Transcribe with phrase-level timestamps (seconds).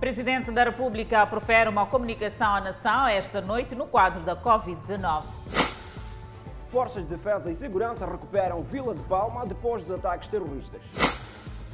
[0.00, 5.24] Presidente da República profere uma comunicação à nação esta noite no quadro da Covid-19.
[6.68, 10.80] Forças de Defesa e Segurança recuperam Vila de Palma depois dos ataques terroristas.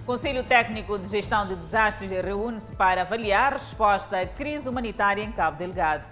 [0.04, 5.30] Conselho Técnico de Gestão de Desastres reúne-se para avaliar a resposta à crise humanitária em
[5.30, 6.08] Cabo Delgado.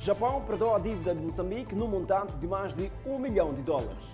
[0.00, 4.12] Japão perdoa a dívida de Moçambique no montante de mais de um milhão de dólares.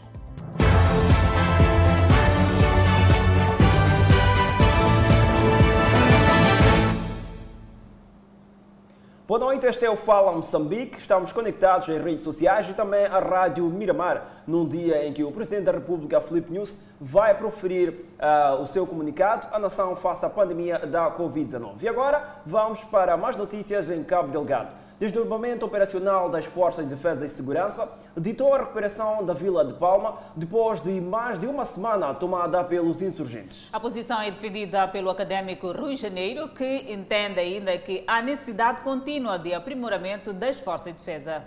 [9.28, 10.96] Boa noite, este é o Fala Moçambique.
[10.96, 15.30] Estamos conectados em redes sociais e também à Rádio Miramar, num dia em que o
[15.30, 20.30] Presidente da República, Filipe News, vai proferir uh, o seu comunicado à nação face à
[20.30, 21.82] pandemia da Covid-19.
[21.82, 24.70] E agora vamos para mais notícias em Cabo Delgado.
[24.98, 30.18] Desdobramento operacional das Forças de Defesa e Segurança ditou a recuperação da Vila de Palma
[30.34, 33.68] depois de mais de uma semana tomada pelos insurgentes.
[33.72, 39.38] A posição é defendida pelo acadêmico Rui Janeiro, que entende ainda que há necessidade contínua
[39.38, 41.44] de aprimoramento das Forças de Defesa.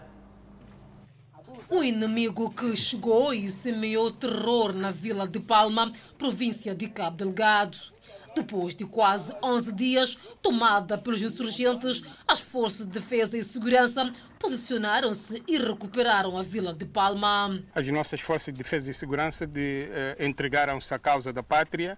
[1.70, 7.78] O inimigo que chegou e semeou terror na Vila de Palma, província de Cabo Delgado.
[8.36, 14.12] Depois de quase 11 dias tomada pelos insurgentes, as forças de defesa e segurança
[14.42, 17.62] posicionaram-se e recuperaram a Vila de Palma.
[17.76, 21.96] As nossas forças de defesa e segurança de, eh, entregaram-se à causa da pátria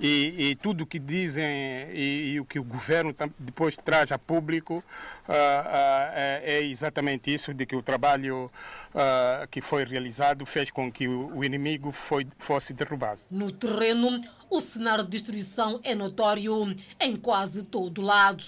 [0.00, 1.46] e, e tudo o que dizem
[1.92, 7.54] e, e, o que o governo depois traz a público uh, uh, é exatamente isso,
[7.54, 8.50] de que o trabalho
[8.92, 13.20] uh, que foi realizado fez com que o, o inimigo foi, fosse derrubado.
[13.30, 18.42] No terreno, o cenário de destruição é notório em quase todo lado.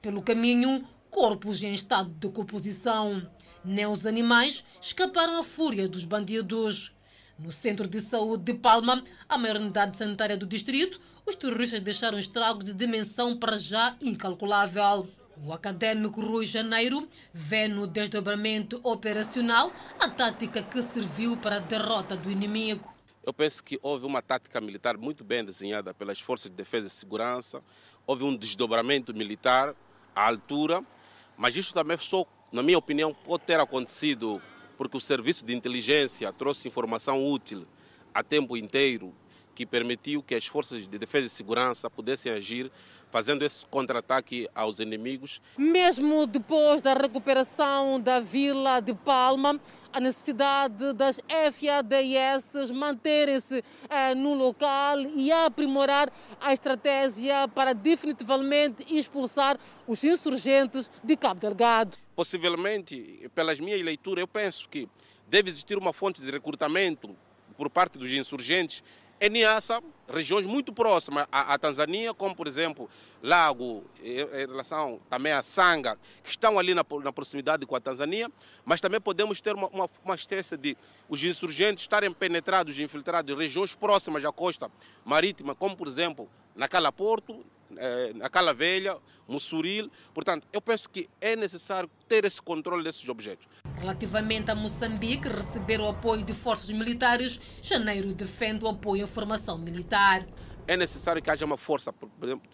[0.00, 3.24] Pelo caminho, corpos em estado de decomposição.
[3.64, 6.92] Nem os animais escaparam à fúria dos bandidos.
[7.38, 12.18] No centro de saúde de Palma, a maior unidade sanitária do distrito, os terroristas deixaram
[12.18, 15.08] estragos de dimensão para já incalculável.
[15.44, 22.16] O acadêmico Rui Janeiro vê no desdobramento operacional a tática que serviu para a derrota
[22.16, 22.92] do inimigo.
[23.22, 26.90] Eu penso que houve uma tática militar muito bem desenhada pelas forças de defesa e
[26.90, 27.62] segurança,
[28.04, 29.74] houve um desdobramento militar
[30.14, 30.84] à altura
[31.36, 34.40] mas isso também só, na minha opinião, pode ter acontecido
[34.76, 37.66] porque o serviço de inteligência trouxe informação útil
[38.12, 39.14] a tempo inteiro
[39.54, 42.70] que permitiu que as forças de defesa e segurança pudessem agir
[43.14, 45.40] fazendo esse contra-ataque aos inimigos.
[45.56, 49.60] Mesmo depois da recuperação da vila de Palma,
[49.92, 51.20] a necessidade das
[51.52, 61.16] FADS manterem-se eh, no local e aprimorar a estratégia para definitivamente expulsar os insurgentes de
[61.16, 61.96] Cabo Delgado.
[62.16, 64.88] Possivelmente, pelas minhas leituras, eu penso que
[65.28, 67.14] deve existir uma fonte de recrutamento
[67.56, 68.82] por parte dos insurgentes
[69.20, 72.88] em Niassa, regiões muito próximas à, à, Tanzânia, como por exemplo
[73.22, 78.30] Lago, em relação também a Sanga, que estão ali na, na proximidade com a Tanzânia,
[78.64, 80.76] mas também podemos ter uma, uma, uma espécie de
[81.08, 84.70] os insurgentes estarem penetrados infiltrados em regiões próximas à costa
[85.04, 87.44] marítima, como por exemplo na Cala Porto,
[87.76, 89.90] eh, na Cala Velha, Mussuril.
[90.12, 93.46] Portanto, eu penso que é necessário ter esse controle desses objetos.
[93.78, 99.58] Relativamente a Moçambique receber o apoio de forças militares, Janeiro defende o apoio à formação
[99.58, 100.24] militar
[100.66, 101.94] é necessário que haja uma força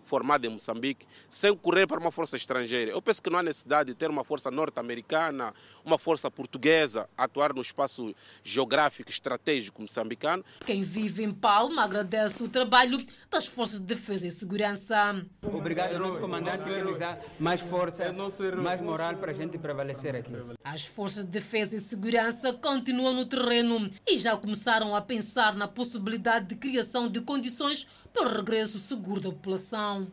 [0.05, 2.91] formada em Moçambique sem correr para uma força estrangeira.
[2.91, 5.55] Eu penso que não há necessidade de ter uma força norte-americana,
[5.85, 10.45] uma força portuguesa a atuar no espaço geográfico estratégico moçambicano.
[10.67, 12.99] Quem vive em Palma agradece o trabalho
[13.31, 15.25] das forças de defesa e segurança.
[15.43, 18.13] Obrigado ao nosso comandante que nos dá mais força,
[18.57, 20.31] mais moral para a gente prevalecer aqui.
[20.65, 25.69] As forças de defesa e segurança continuam no terreno e já começaram a pensar na
[25.69, 30.09] possibilidade de criação de condições para o regresso seguro da população.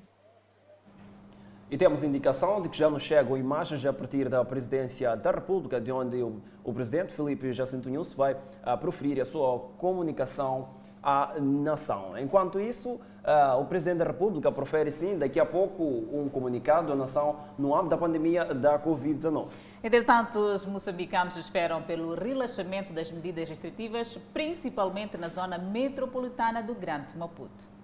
[1.69, 5.81] E temos indicação de que já nos chegam imagens a partir da presidência da República,
[5.81, 10.69] de onde o, o presidente Felipe Jacinto Nunes vai a, ah, proferir a sua comunicação
[11.03, 12.18] à nação.
[12.18, 16.95] Enquanto isso, ah, o presidente da República profere sim daqui a pouco um comunicado à
[16.95, 19.50] nação no âmbito da pandemia da Covid-19.
[19.83, 27.18] Entretanto, os moçambicanos esperam pelo relaxamento das medidas restritivas, principalmente na zona metropolitana do Grande
[27.18, 27.76] Maputo.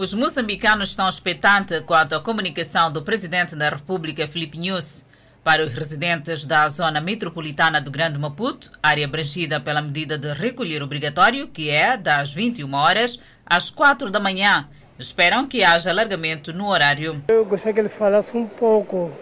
[0.00, 5.04] Os moçambicanos estão expectantes quanto à comunicação do presidente da República, Filipe Nunes.
[5.44, 10.82] Para os residentes da zona metropolitana do Grande Maputo, área abrangida pela medida de recolher
[10.82, 14.66] obrigatório, que é das 21 horas às 4 da manhã,
[14.98, 17.22] esperam que haja alargamento no horário.
[17.28, 19.12] Eu gostaria que ele falasse um pouco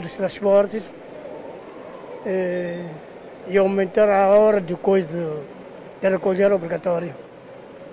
[0.00, 0.84] dos transportes
[2.24, 2.84] e,
[3.48, 5.42] e aumentar a hora de coisa
[6.00, 7.21] de recolher obrigatório.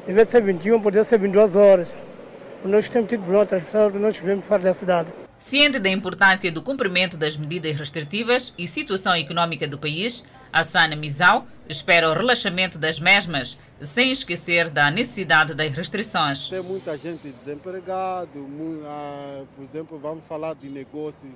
[0.10, 1.96] Em vez de ser 21, poderia ser 22 horas.
[2.66, 5.14] Nós temos tido problema transmissão, nós vivemos fora da cidade.
[5.38, 10.26] Ciente da importância do cumprimento das medidas restritivas e situação econômica do país,
[10.64, 16.50] Sana Mizau espera o relaxamento das mesmas, sem esquecer da necessidade das restrições.
[16.50, 18.32] Tem muita gente desempregada,
[18.86, 21.30] ah, por exemplo, vamos falar de negócio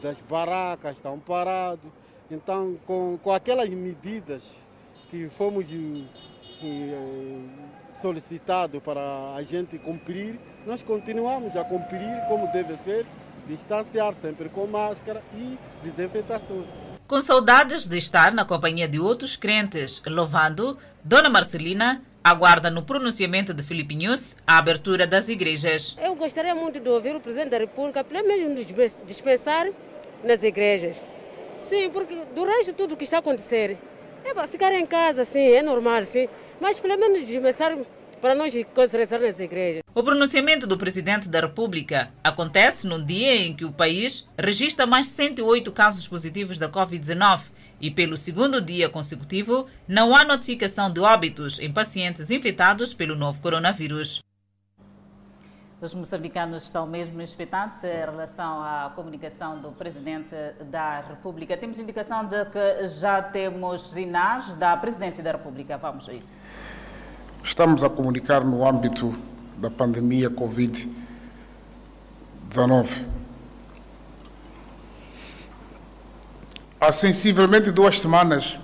[0.00, 1.90] das barracas, estão parados.
[2.30, 4.62] Então, com, com aquelas medidas
[5.10, 7.36] que fomos eh,
[8.02, 13.06] solicitados para a gente cumprir, nós continuamos a cumprir como deve ser,
[13.48, 16.66] distanciar sempre com máscara e desinfetações.
[17.06, 23.52] Com saudades de estar na companhia de outros crentes, louvando, Dona Marcelina aguarda no pronunciamento
[23.52, 25.96] de Filipe News a abertura das igrejas.
[26.00, 28.66] Eu gostaria muito de ouvir o Presidente da República, pelo menos
[29.06, 29.68] dispensar
[30.24, 31.02] nas igrejas.
[31.60, 33.76] Sim, porque do resto tudo que está a acontecer
[34.24, 36.28] é para ficar em casa, sim, é normal, sim.
[36.62, 37.76] Mas pelo menos dispensar
[38.20, 39.82] para nós rezar nas igrejas.
[39.92, 45.08] O pronunciamento do Presidente da República acontece num dia em que o país registra mais
[45.08, 47.46] 108 casos positivos da Covid-19
[47.80, 53.40] e, pelo segundo dia consecutivo, não há notificação de óbitos em pacientes infectados pelo novo
[53.40, 54.22] coronavírus.
[55.82, 60.32] Os moçambicanos estão mesmo expectantes em relação à comunicação do Presidente
[60.70, 61.56] da República.
[61.56, 65.76] Temos indicação de que já temos sinais da Presidência da República.
[65.76, 66.38] Vamos a isso.
[67.42, 69.12] Estamos a comunicar no âmbito
[69.56, 73.04] da pandemia Covid-19.
[76.80, 78.56] Há sensivelmente duas semanas,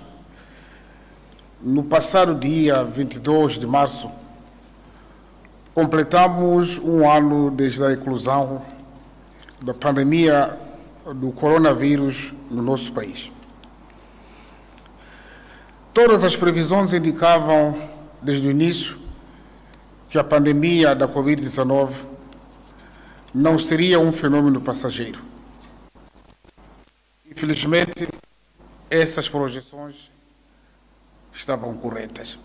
[1.61, 4.09] no passado dia 22 de março,
[5.73, 8.61] completamos um ano desde a eclosão
[9.61, 10.57] da pandemia
[11.15, 13.31] do coronavírus no nosso país.
[15.93, 17.75] Todas as previsões indicavam
[18.21, 18.97] desde o início
[20.09, 21.91] que a pandemia da Covid-19
[23.33, 25.21] não seria um fenômeno passageiro.
[27.29, 28.07] Infelizmente,
[28.89, 30.11] essas projeções
[31.31, 32.39] estavam corretas.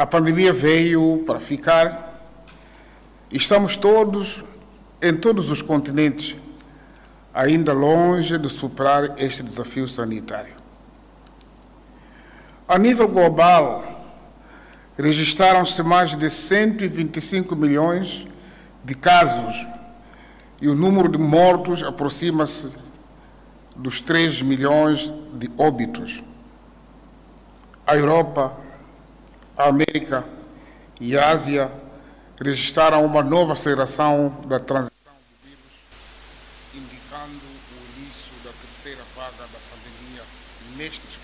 [0.00, 2.24] A pandemia veio para ficar.
[3.30, 4.42] Estamos todos,
[5.02, 6.38] em todos os continentes,
[7.34, 10.54] ainda longe de superar este desafio sanitário.
[12.66, 13.84] A nível global,
[14.96, 18.26] registraram-se mais de 125 milhões
[18.82, 19.66] de casos
[20.62, 22.72] e o número de mortos aproxima-se
[23.76, 26.22] dos 3 milhões de óbitos.
[27.86, 28.69] A Europa,
[29.60, 30.24] a América
[31.00, 31.70] e a Ásia
[32.42, 35.74] registraram uma nova aceleração da transição do vírus,
[36.74, 40.22] indicando o início da terceira vaga da pandemia
[40.76, 41.20] nestes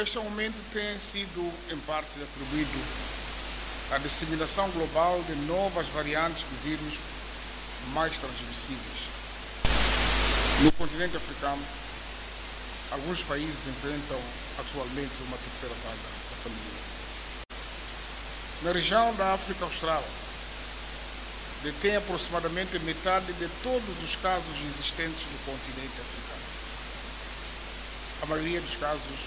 [0.00, 2.78] este aumento tem sido, em parte, atribuído
[3.90, 7.00] à disseminação global de novas variantes do vírus
[7.92, 9.08] mais transmissíveis.
[10.62, 11.60] No continente africano,
[12.90, 14.20] alguns países enfrentam
[14.58, 16.88] atualmente uma terceira vaga da pandemia.
[18.62, 20.04] Na região da África Austral,
[21.62, 26.42] detém aproximadamente metade de todos os casos existentes no continente africano.
[28.22, 29.18] A maioria dos casos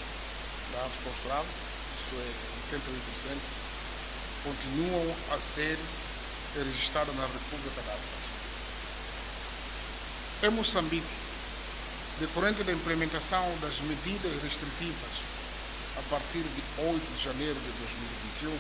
[0.74, 1.46] da África Austral,
[2.00, 3.38] isso é 88%,
[4.44, 5.78] continuam a ser
[6.56, 8.22] registradas na República da África.
[10.44, 11.08] Em Moçambique,
[12.20, 15.32] decorrente da implementação das medidas restritivas
[15.98, 18.58] a partir de 8 de janeiro de 2021,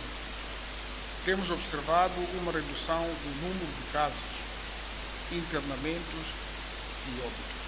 [1.25, 4.17] temos observado uma redução do número de casos,
[5.31, 6.25] internamentos
[7.07, 7.61] e óbitos.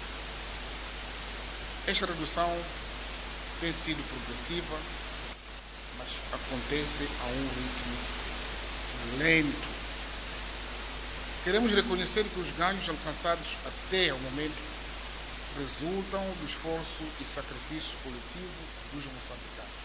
[1.86, 2.50] Esta redução
[3.60, 4.76] tem sido progressiva,
[5.98, 8.24] mas acontece a um ritmo
[9.18, 9.74] lento.
[11.44, 14.73] Queremos reconhecer que os ganhos alcançados até o momento
[15.56, 18.60] resultam do esforço e sacrifício coletivo
[18.92, 19.84] dos moçambicanos.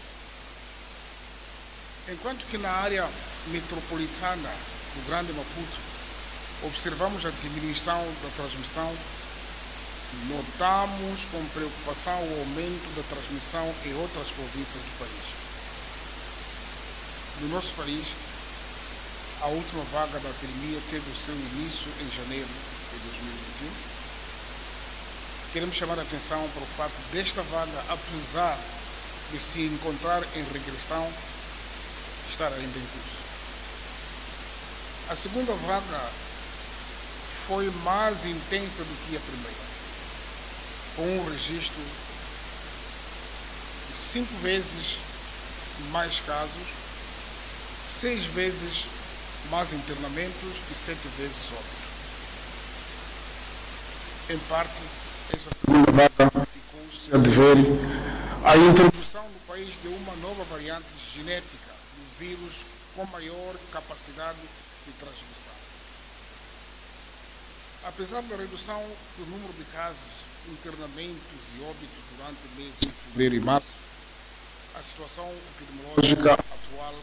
[2.08, 3.08] Enquanto que na área
[3.48, 4.50] metropolitana
[4.94, 5.78] do Grande Maputo
[6.64, 8.94] observamos a diminuição da transmissão
[10.28, 15.26] Notamos com preocupação o aumento da transmissão em outras províncias do país.
[17.42, 18.06] No nosso país,
[19.40, 23.89] a última vaga da epidemia teve o seu início em janeiro de 2021.
[25.52, 28.58] Queremos chamar a atenção para o fato desta vaga, apesar
[29.32, 31.12] de se encontrar em regressão,
[32.28, 33.18] estar ainda em curso.
[35.10, 36.10] A segunda vaga
[37.48, 39.70] foi mais intensa do que a primeira
[40.96, 41.82] com um registro
[43.90, 44.98] de cinco vezes
[45.90, 46.66] mais casos,
[47.88, 48.84] seis vezes
[49.50, 51.90] mais internamentos e sete vezes óbito.
[54.30, 54.80] Em parte,
[55.38, 57.56] segunda vaga ficou-se a dever
[58.44, 62.64] à introdução no país de uma nova variante genética do vírus
[62.96, 64.38] com maior capacidade
[64.86, 65.52] de transmissão.
[67.84, 68.82] Apesar da redução
[69.18, 69.96] do número de casos,
[70.48, 73.72] internamentos e óbitos durante meses de fevereiro e março,
[74.74, 76.94] a situação epidemiológica atual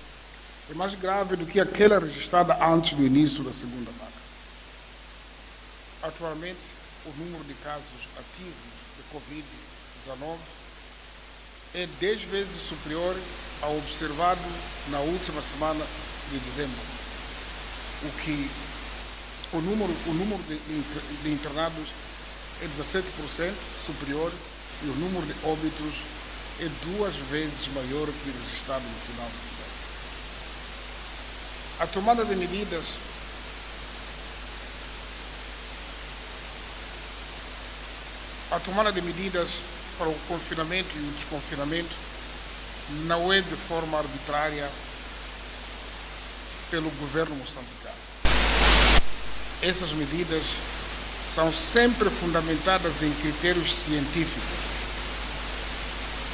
[0.70, 4.12] é mais grave do que aquela registrada antes do início da segunda vaga.
[6.04, 6.77] Atualmente,
[7.08, 8.54] o número de casos ativos
[8.98, 10.38] de Covid-19
[11.74, 13.16] é 10 vezes superior
[13.62, 14.42] ao observado
[14.90, 15.86] na última semana
[16.32, 16.82] de dezembro,
[18.04, 18.50] o que
[19.54, 20.58] o número, o número de,
[21.24, 21.88] de internados
[22.62, 23.54] é 17%
[23.86, 24.32] superior
[24.84, 26.04] e o número de óbitos
[26.60, 29.78] é duas vezes maior que o registrado no final do século.
[31.80, 32.98] A tomada de medidas
[38.52, 39.60] a tomada de medidas
[39.98, 41.94] para o confinamento e o desconfinamento
[43.06, 44.70] não é de forma arbitrária
[46.72, 47.96] pelo governo moçambicano.
[49.62, 50.44] Essas medidas
[51.34, 54.68] são sempre fundamentadas em critérios científicos.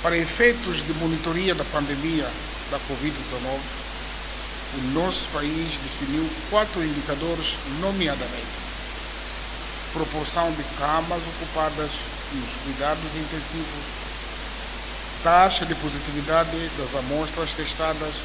[0.04, 2.30] Para efeitos de monitoria da pandemia
[2.70, 3.60] da Covid-19,
[4.76, 8.63] o nosso país definiu quatro indicadores, nomeadamente
[9.94, 11.92] proporção de camas ocupadas
[12.34, 13.86] nos cuidados intensivos,
[15.24, 18.16] taxa de positividade das amostras testadas,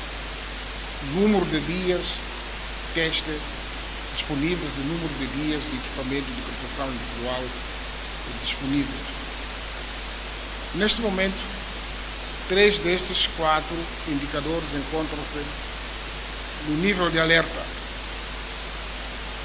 [1.15, 2.29] número de dias
[2.95, 3.31] teste
[4.15, 7.45] disponíveis e número de dias de equipamento de proteção individual
[8.43, 9.19] disponíveis.
[10.75, 11.41] Neste momento,
[12.49, 13.77] três destes quatro
[14.09, 15.39] indicadores encontram-se
[16.69, 17.78] no nível de alerta.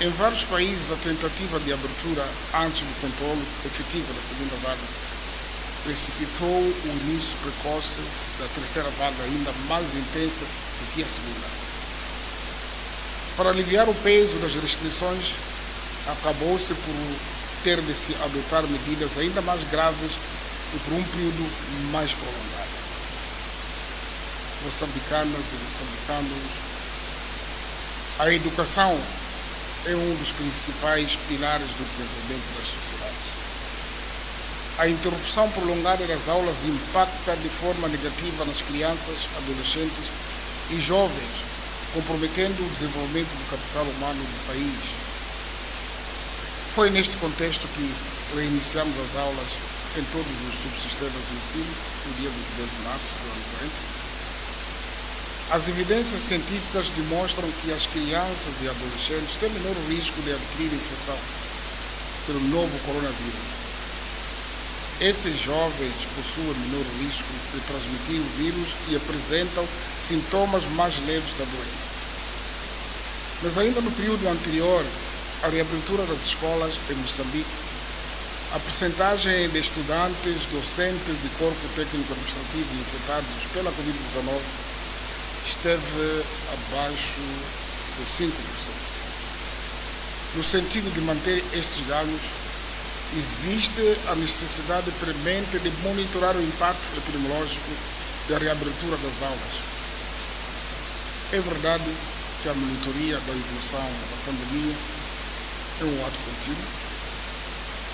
[0.01, 4.81] Em vários países, a tentativa de abertura antes do controle efetivo da segunda vaga
[5.83, 7.99] precipitou o início precoce
[8.39, 11.47] da terceira vaga, ainda mais intensa do que a segunda.
[13.37, 15.35] Para aliviar o peso das restrições,
[16.07, 16.95] acabou-se por
[17.63, 20.11] ter de se adotar medidas ainda mais graves
[20.73, 21.49] e por um período
[21.91, 22.73] mais prolongado.
[24.65, 26.43] Moçambicanas e moçambicanos,
[28.19, 28.99] a educação
[29.85, 33.33] é um dos principais pilares do desenvolvimento das sociedades.
[34.77, 40.09] A interrupção prolongada das aulas impacta de forma negativa nas crianças, adolescentes
[40.71, 41.53] e jovens
[41.93, 44.81] comprometendo o desenvolvimento do capital humano do país.
[46.73, 47.93] Foi neste contexto que
[48.35, 49.51] reiniciamos as aulas
[49.95, 51.73] em todos os subsistemas de ensino
[52.07, 53.92] no dia 22 de março do ano 40.
[55.53, 61.15] As evidências científicas demonstram que as crianças e adolescentes têm menor risco de adquirir infecção
[62.25, 63.53] pelo novo coronavírus.
[64.99, 69.63] Esses jovens possuem menor risco de transmitir o vírus e apresentam
[70.01, 71.87] sintomas mais leves da doença.
[73.43, 74.83] Mas ainda no período anterior
[75.43, 77.45] à reabertura das escolas em Moçambique,
[78.55, 84.72] a percentagem de estudantes, docentes e corpo técnico administrativo infectados pela Covid-19
[85.45, 86.23] esteve
[86.53, 87.21] abaixo
[87.99, 88.31] de 5%.
[90.35, 92.21] No sentido de manter estes danos,
[93.15, 97.69] existe a necessidade premente de monitorar o impacto epidemiológico
[98.29, 99.73] da reabertura das aulas.
[101.31, 101.83] É verdade
[102.41, 104.75] que a monitoria da evolução da pandemia
[105.81, 106.67] é um ato contínuo.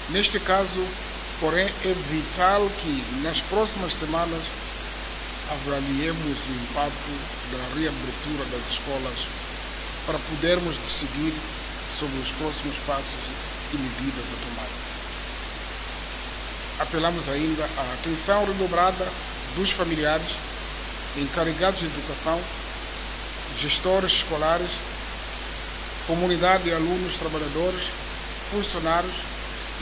[0.10, 0.86] Neste caso,
[1.40, 4.42] porém, é vital que nas próximas semanas
[5.52, 9.28] avaliemos o impacto da reabertura das escolas
[10.06, 11.34] para podermos decidir
[11.98, 13.24] sobre os próximos passos
[13.74, 14.90] e medidas a tomar
[16.80, 19.06] apelamos ainda à atenção redobrada
[19.56, 20.28] dos familiares,
[21.18, 22.40] encarregados de educação,
[23.58, 24.70] gestores escolares,
[26.08, 27.92] comunidade de alunos, trabalhadores,
[28.50, 29.16] funcionários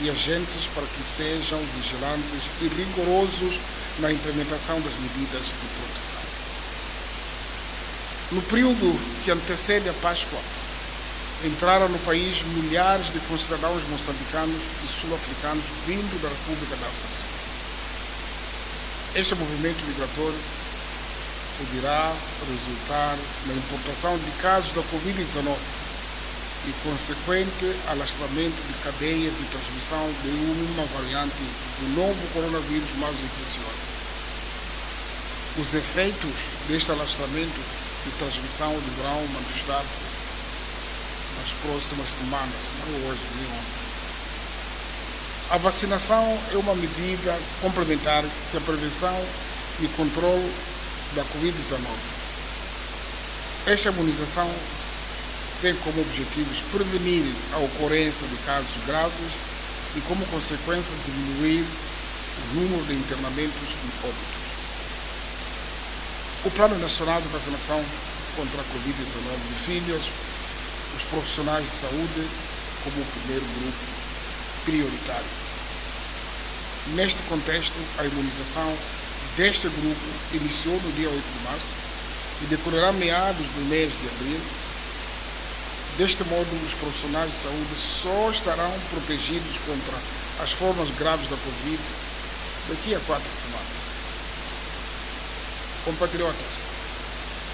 [0.00, 3.60] e agentes para que sejam vigilantes e rigorosos
[4.00, 5.77] na implementação das medidas de.
[8.30, 10.38] No período que antecede a Páscoa,
[11.46, 17.24] entraram no país milhares de concidadãos moçambicanos e sul-africanos vindo da República da África
[19.14, 20.36] Este movimento migratório
[21.56, 22.12] poderá
[22.52, 23.16] resultar
[23.46, 25.56] na importação de casos da Covid-19
[26.68, 31.32] e consequente alastramento de cadeias de transmissão de uma variante
[31.80, 33.88] do novo coronavírus mais infecciosa.
[35.56, 40.04] Os efeitos deste alastramento de transmissão deverão manifestar-se
[41.40, 43.78] nas próximas semanas, não hoje nem ontem.
[45.50, 49.16] A vacinação é uma medida complementar que a prevenção
[49.80, 50.52] e controle
[51.14, 51.78] da Covid-19.
[53.66, 54.50] Esta imunização
[55.60, 57.24] tem como objetivos prevenir
[57.54, 59.32] a ocorrência de casos graves
[59.96, 64.37] e, como consequência, diminuir o número de internamentos e óbitos.
[66.44, 67.84] O Plano Nacional de Vacinação
[68.36, 72.28] contra a Covid-19 define os profissionais de saúde
[72.84, 73.78] como o primeiro grupo
[74.64, 75.26] prioritário.
[76.94, 78.72] Neste contexto, a imunização
[79.36, 81.72] deste grupo iniciou no dia 8 de março
[82.42, 84.40] e decorrerá meados do mês de abril.
[85.98, 89.98] Deste modo, os profissionais de saúde só estarão protegidos contra
[90.44, 91.80] as formas graves da Covid
[92.68, 93.77] daqui a quatro semanas.
[95.88, 96.52] Compatriotas,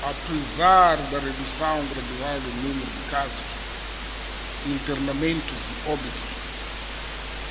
[0.02, 3.46] apesar da redução gradual do número de casos,
[4.66, 6.34] internamentos e óbitos,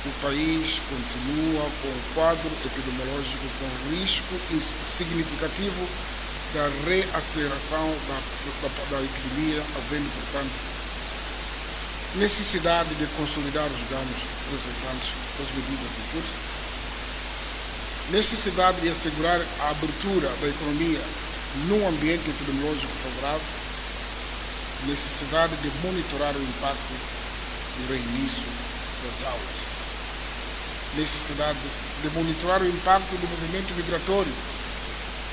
[0.04, 4.36] o país continua com um quadro epidemiológico com risco
[4.86, 5.88] significativo
[6.52, 8.20] da reaceleração da,
[8.60, 10.52] da, da epidemia, havendo, portanto,
[12.16, 14.20] necessidade de consolidar os ganhos
[14.52, 16.53] resultantes das medidas em curso,
[18.10, 21.00] necessidade de assegurar a abertura da economia
[21.68, 23.46] num ambiente epidemiológico favorável,
[24.86, 26.94] necessidade de monitorar o impacto
[27.78, 28.44] do reinício
[29.04, 29.56] das aulas,
[30.96, 31.58] necessidade
[32.02, 34.32] de monitorar o impacto do movimento migratório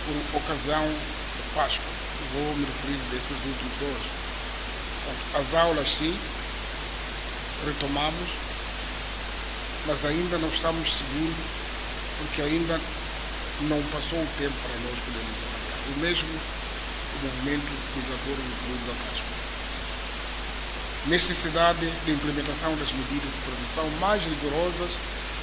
[0.06, 1.92] por ocasião da Páscoa.
[2.34, 4.22] Vou me referir desses últimos dois.
[5.36, 6.18] As aulas, sim,
[7.66, 8.30] retomamos,
[9.88, 11.61] mas ainda não estamos seguindo,
[12.22, 12.80] porque ainda
[13.68, 15.80] não passou o tempo para nós podermos avaliar.
[15.90, 16.30] O mesmo
[17.12, 19.36] o movimento migratório no período da Páscoa.
[21.08, 24.92] Necessidade de implementação das medidas de prevenção mais rigorosas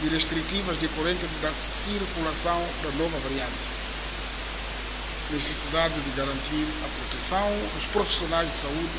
[0.03, 3.67] e restritivas decorrentes da circulação da nova variante.
[5.31, 8.99] Necessidade de garantir a proteção dos profissionais de saúde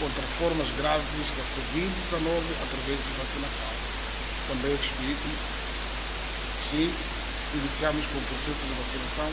[0.00, 3.72] contra formas graves da Covid-19 através de vacinação.
[4.48, 5.28] Também explico,
[6.58, 6.90] sim,
[7.54, 9.28] iniciamos com o processo de vacinação,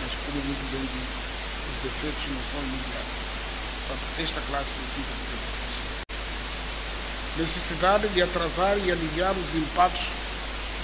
[0.00, 1.16] mas como muito bem disse,
[1.72, 3.16] os efeitos não são imediatos.
[3.86, 6.02] Portanto, esta classe precisa de ser protegida.
[7.36, 10.08] Necessidade de atrasar e aliviar os impactos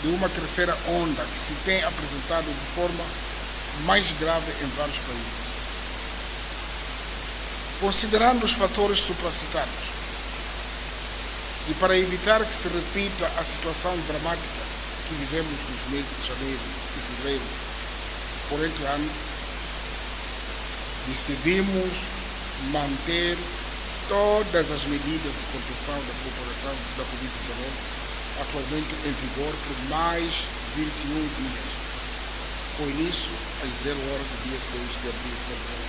[0.03, 3.05] de uma terceira onda que se tem apresentado de forma
[3.85, 5.49] mais grave em vários países.
[7.81, 9.93] Considerando os fatores supracitados
[11.69, 14.63] e para evitar que se repita a situação dramática
[15.09, 16.78] que vivemos nos meses de janeiro
[17.19, 17.43] e fevereiro
[18.49, 19.11] corrente ano,
[21.09, 21.93] decidimos
[22.71, 23.37] manter
[24.09, 27.99] todas as medidas de contenção da propagação da Covid-19
[28.41, 30.33] atualmente em vigor por mais
[30.77, 31.69] 21 dias,
[32.79, 33.31] com início
[33.63, 35.89] às 0 horas do dia 6 de abril de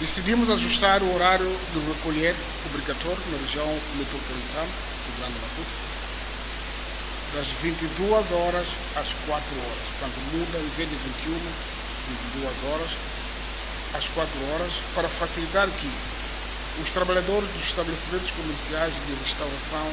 [0.00, 2.34] Decidimos ajustar o horário do recolher
[2.66, 5.89] obrigatório na região metropolitana do Grande Maputo,
[7.34, 8.66] das 22 horas
[8.96, 9.84] às 4 horas.
[9.98, 11.38] Portanto, muda em vez de 21,
[12.34, 12.90] 22 horas
[13.94, 15.90] às 4 horas, para facilitar que
[16.82, 19.86] os trabalhadores dos estabelecimentos comerciais de restauração,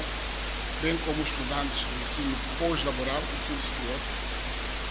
[0.82, 4.00] bem como estudantes de ensino pós-laboral, ensino superior,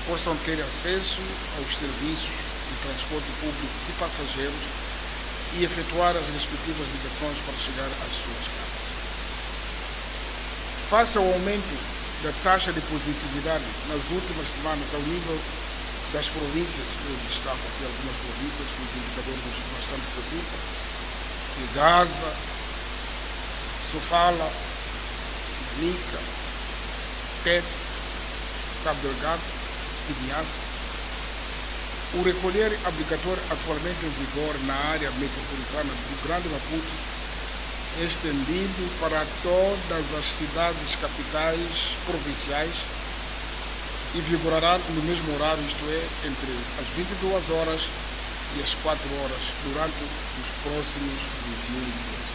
[0.07, 1.23] possam ter acesso
[1.59, 2.35] aos serviços
[2.67, 4.65] de transporte público de passageiros
[5.59, 8.87] e efetuar as respectivas ligações para chegar às suas casas.
[10.91, 11.96] Face ao aumento
[12.27, 15.39] da taxa de positividade nas últimas semanas ao nível
[16.13, 20.59] das províncias, eu destaco aqui algumas províncias que os indicadores bastante preocupam,
[21.55, 22.35] de Gaza,
[23.93, 24.51] Sofala,
[25.79, 26.21] Nica,
[27.45, 27.79] Tete,
[28.83, 29.43] Cabo Delgado
[30.11, 30.59] e Niassa,
[32.15, 36.93] o recolher obrigatório atualmente em vigor na área metropolitana do Grande Maputo
[38.05, 42.75] estendido para todas as cidades capitais provinciais
[44.15, 47.83] e vigorará no mesmo horário, isto é, entre as 22 horas
[48.57, 50.03] e as 4 horas, durante
[50.41, 51.21] os próximos
[51.69, 52.27] 21 dias.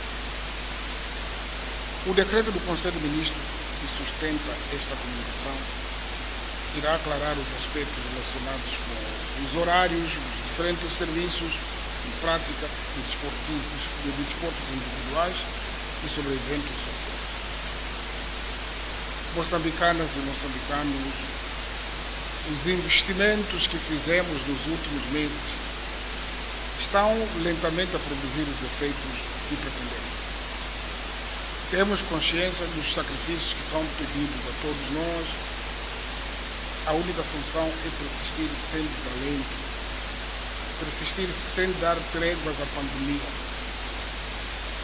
[2.07, 3.41] O decreto do Conselho de Ministros
[3.81, 5.57] que sustenta esta comunicação
[6.77, 11.53] irá aclarar os aspectos relacionados com os horários, os diferentes serviços
[12.21, 15.35] prática de desportos, de desportos individuais
[16.05, 17.31] e sobre eventos sociais.
[19.35, 21.13] Moçambicanas e moçambicanos,
[22.53, 25.61] os investimentos que fizemos nos últimos meses
[26.79, 27.09] estão
[27.41, 29.13] lentamente a produzir os efeitos
[29.49, 30.11] que pretendemos.
[31.71, 35.27] Temos consciência dos sacrifícios que são pedidos a todos nós.
[36.87, 39.70] A única solução é persistir sem desalento,
[40.81, 43.29] persistir sem dar tréguas à pandemia.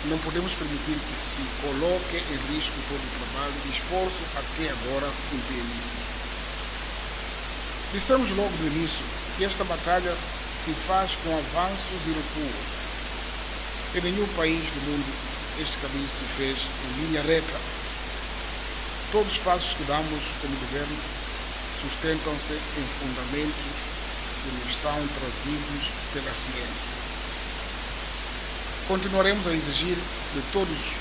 [0.05, 5.11] Não podemos permitir que se coloque em risco todo o trabalho e esforço até agora
[5.33, 5.97] empreendido.
[7.93, 9.03] Dissemos logo do início
[9.37, 10.13] que esta batalha
[10.47, 12.67] se faz com avanços e recuos.
[13.95, 15.27] Em nenhum país do mundo
[15.59, 17.57] este caminho se fez em linha reta.
[19.11, 20.97] Todos os passos que damos como governo
[21.81, 23.86] sustentam-se em fundamentos
[24.47, 26.87] que nos são trazidos pela ciência.
[28.87, 29.97] Continuaremos a exigir
[30.33, 30.95] de todos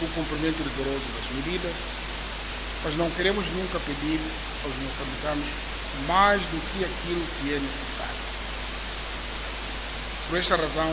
[0.00, 1.74] o cumprimento rigoroso das medidas,
[2.84, 4.20] mas não queremos nunca pedir
[4.64, 5.48] aos moçambicanos
[6.06, 8.22] mais do que aquilo que é necessário.
[10.28, 10.90] Por esta razão,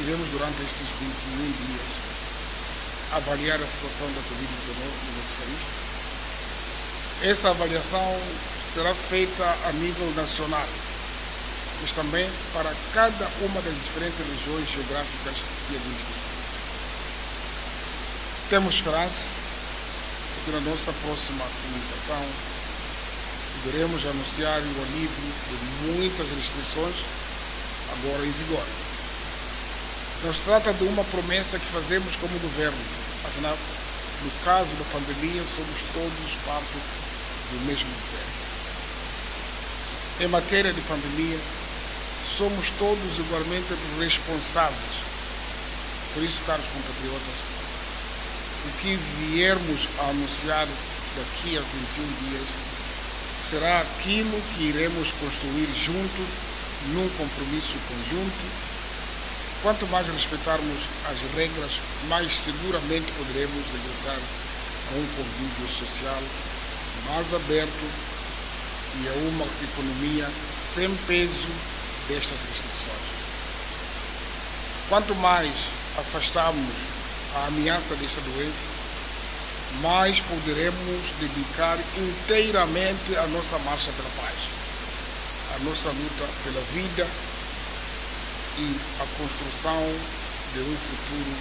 [0.00, 2.04] iremos durante estes 21 dias
[3.12, 5.62] avaliar a situação da Covid-19 no nosso país.
[7.30, 8.20] Essa avaliação
[8.74, 10.66] será feita a nível nacional,
[11.80, 15.36] mas também para cada uma das diferentes regiões geográficas
[15.70, 16.24] e administrativas.
[18.50, 19.22] Temos esperança
[20.44, 22.26] que na nossa próxima comunicação
[23.62, 26.96] poderemos anunciar o alívio de muitas restrições
[27.92, 28.64] agora em vigor.
[30.24, 32.78] Não se trata de uma promessa que fazemos como governo,
[33.24, 33.56] afinal,
[34.24, 36.74] no caso da pandemia, somos todos parte
[37.52, 38.23] do mesmo governo.
[40.20, 41.38] Em matéria de pandemia,
[42.24, 45.02] somos todos igualmente responsáveis.
[46.14, 47.38] Por isso, caros compatriotas,
[48.64, 48.96] o que
[49.32, 50.68] viermos a anunciar
[51.16, 52.46] daqui a 21 dias
[53.42, 56.28] será aquilo que iremos construir juntos
[56.94, 58.44] num compromisso conjunto.
[59.64, 60.78] Quanto mais respeitarmos
[61.10, 66.22] as regras, mais seguramente poderemos regressar a um convívio social
[67.08, 68.13] mais aberto
[69.02, 71.48] e a uma economia sem peso
[72.08, 73.14] destas restrições.
[74.88, 75.52] Quanto mais
[75.98, 76.74] afastarmos
[77.36, 78.66] a ameaça desta doença,
[79.80, 84.54] mais poderemos dedicar inteiramente a nossa marcha pela paz
[85.54, 87.06] a nossa luta pela vida
[88.58, 89.82] e a construção
[90.52, 91.32] de um futuro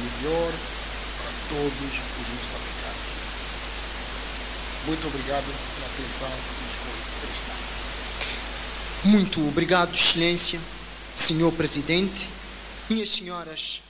[0.00, 0.52] melhor
[1.18, 2.79] para todos os moçambicanos.
[4.86, 7.60] Muito obrigado pela atenção que nos foi prestada.
[9.04, 10.58] Muito obrigado, Excelência,
[11.14, 12.28] Senhor Presidente,
[12.88, 13.82] minhas senhoras.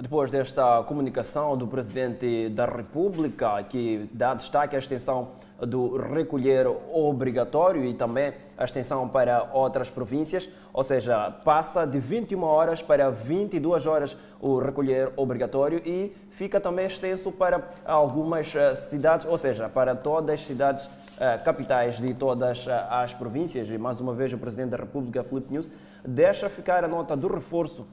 [0.00, 5.30] Depois desta comunicação do Presidente da República, que dá destaque à extensão
[5.66, 12.42] do recolher obrigatório e também a extensão para outras províncias, ou seja, passa de 21
[12.42, 19.26] horas para 22 horas o recolher obrigatório e fica também extenso para algumas eh, cidades,
[19.26, 23.68] ou seja, para todas as cidades eh, capitais de todas eh, as províncias.
[23.68, 25.70] E mais uma vez o Presidente da República, Filipe News,
[26.04, 27.86] deixa ficar a nota do reforço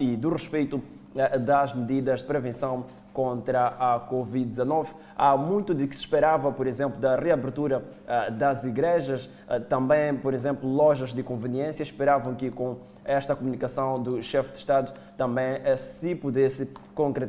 [0.00, 0.82] e do respeito
[1.40, 2.86] das medidas de prevenção
[3.18, 4.86] contra a Covid-19.
[5.16, 10.14] Há muito de que se esperava, por exemplo, da reabertura uh, das igrejas, uh, também,
[10.14, 11.82] por exemplo, lojas de conveniência.
[11.82, 16.72] Esperavam que com esta comunicação do chefe de Estado também uh, se, pudesse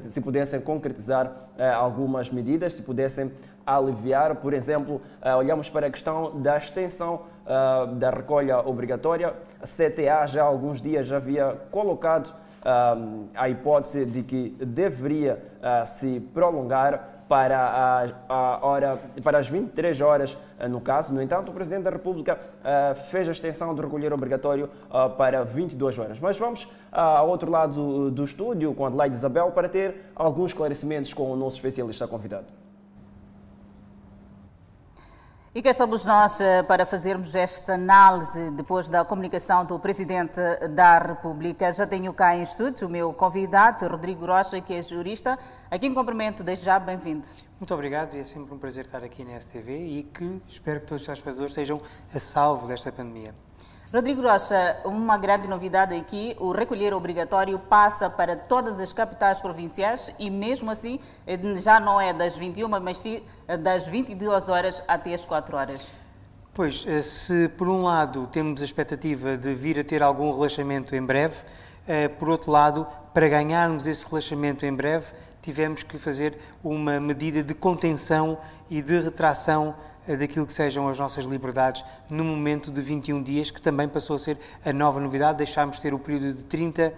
[0.04, 3.32] se pudessem concretizar algumas medidas, se pudessem
[3.66, 4.36] aliviar.
[4.36, 5.02] Por exemplo,
[5.38, 7.24] olhamos para a questão da extensão
[7.98, 9.34] da recolha obrigatória.
[9.60, 12.32] A CTA já há alguns dias já havia colocado
[13.36, 20.02] a hipótese de que deveria uh, se prolongar para, a, a, hora, para as 23
[20.02, 21.14] horas, uh, no caso.
[21.14, 24.70] No entanto, o Presidente da República uh, fez a extensão do recolher obrigatório
[25.18, 26.20] para 22 horas.
[26.20, 31.32] Mas vamos ao outro lado do estúdio, com Adelaide Isabel, para ter alguns esclarecimentos com
[31.32, 32.59] o nosso especialista convidado.
[35.60, 40.98] E cá estamos nós eh, para fazermos esta análise depois da comunicação do Presidente da
[41.00, 41.70] República.
[41.74, 45.38] Já tenho cá em estúdio o meu convidado, Rodrigo Rocha, que é jurista.
[45.70, 47.28] Aqui em cumprimento, desde já, bem-vindo.
[47.60, 50.86] Muito obrigado e é sempre um prazer estar aqui na STV e que espero que
[50.86, 51.82] todos os telespectadores estejam
[52.16, 53.36] a salvo desta pandemia.
[53.92, 60.14] Rodrigo Rocha, uma grande novidade aqui, o recolher obrigatório passa para todas as capitais provinciais
[60.20, 64.84] e mesmo assim eh, já não é das 21, mas sim eh, das 22 horas
[64.88, 65.92] até as 4 horas.
[66.54, 70.96] Pois, eh, se por um lado temos a expectativa de vir a ter algum relaxamento
[70.96, 71.36] em breve,
[72.20, 75.08] por outro lado, para ganharmos esse relaxamento em breve,
[75.42, 78.38] tivemos que fazer uma medida de contenção
[78.70, 79.74] e de retração
[80.18, 84.20] daquilo que sejam as nossas liberdades no momento de 21 dias, que também passou a
[84.20, 85.38] ser a nova novidade.
[85.38, 86.94] Deixámos de ter o período de 30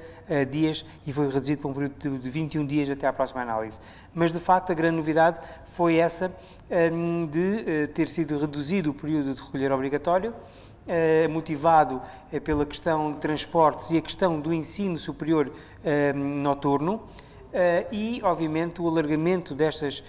[0.50, 3.80] dias e foi reduzido para um período de 21 dias até à próxima análise.
[4.14, 5.40] Mas, de facto, a grande novidade
[5.76, 6.32] foi essa
[7.30, 10.34] de ter sido reduzido o período de recolher obrigatório
[10.88, 12.02] eh, motivado
[12.34, 15.52] eh, pela questão de transportes e a questão do ensino superior
[15.84, 17.04] eh, noturno.
[17.92, 20.04] E, obviamente, o alargamento destas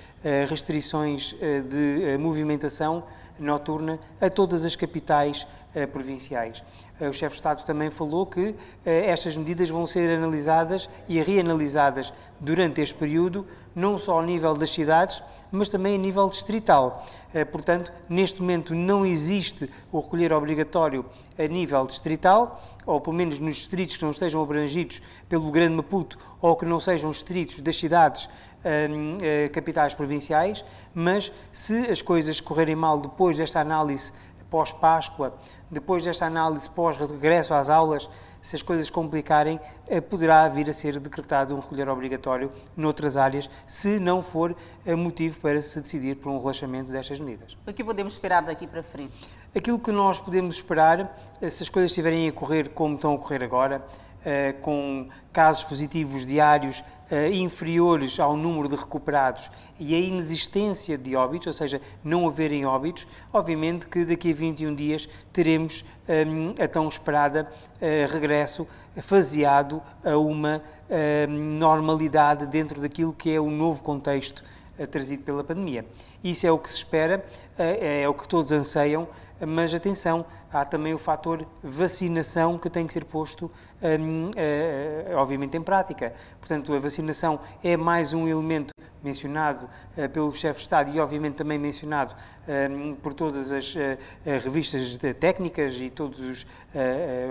[0.49, 1.35] restrições
[1.69, 3.05] de movimentação
[3.39, 5.47] noturna a todas as capitais
[5.91, 6.63] provinciais.
[7.01, 8.55] o chefe de Estado também falou que
[8.85, 14.71] estas medidas vão ser analisadas e reanalisadas durante este período, não só ao nível das
[14.71, 17.07] cidades, mas também a nível distrital.
[17.33, 21.05] Eh, portanto, neste momento não existe o recolher obrigatório
[21.39, 26.19] a nível distrital, ou pelo menos nos distritos que não estejam abrangidos pelo Grande Maputo
[26.41, 28.29] ou que não sejam distritos das cidades
[28.65, 34.13] ehm, eh, capitais provinciais, mas se as coisas correrem mal depois desta análise
[34.53, 35.33] pós-Páscoa,
[35.71, 38.11] depois desta análise pós-regresso às aulas,
[38.43, 43.49] se as coisas complicarem, eh, poderá vir a ser decretado um recolher obrigatório noutras áreas,
[43.67, 47.57] se não for eh, motivo para se decidir por um relaxamento destas medidas.
[47.67, 49.15] O que podemos esperar daqui para frente?
[49.57, 53.19] Aquilo que nós podemos esperar, eh, se as coisas estiverem a correr como estão a
[53.19, 53.83] correr agora,
[54.61, 56.85] com casos positivos diários
[57.33, 63.07] inferiores ao número de recuperados e a inexistência de óbitos, ou seja, não haverem óbitos,
[63.33, 68.67] obviamente que daqui a 21 dias teremos um, a tão esperada uh, regresso
[69.03, 74.45] faseado a uma uh, normalidade dentro daquilo que é o novo contexto
[74.79, 75.85] uh, trazido pela pandemia.
[76.23, 77.25] Isso é o que se espera,
[77.59, 79.09] é o que todos anseiam,
[79.45, 83.51] mas atenção, há também o fator vacinação que tem que ser posto,
[83.83, 84.31] um,
[85.17, 86.15] obviamente, em prática.
[86.39, 91.35] Portanto, a vacinação é mais um elemento mencionado uh, pelo chefe de Estado e, obviamente,
[91.35, 93.79] também mencionado uh, por todas as uh,
[94.25, 96.47] revistas técnicas e todos os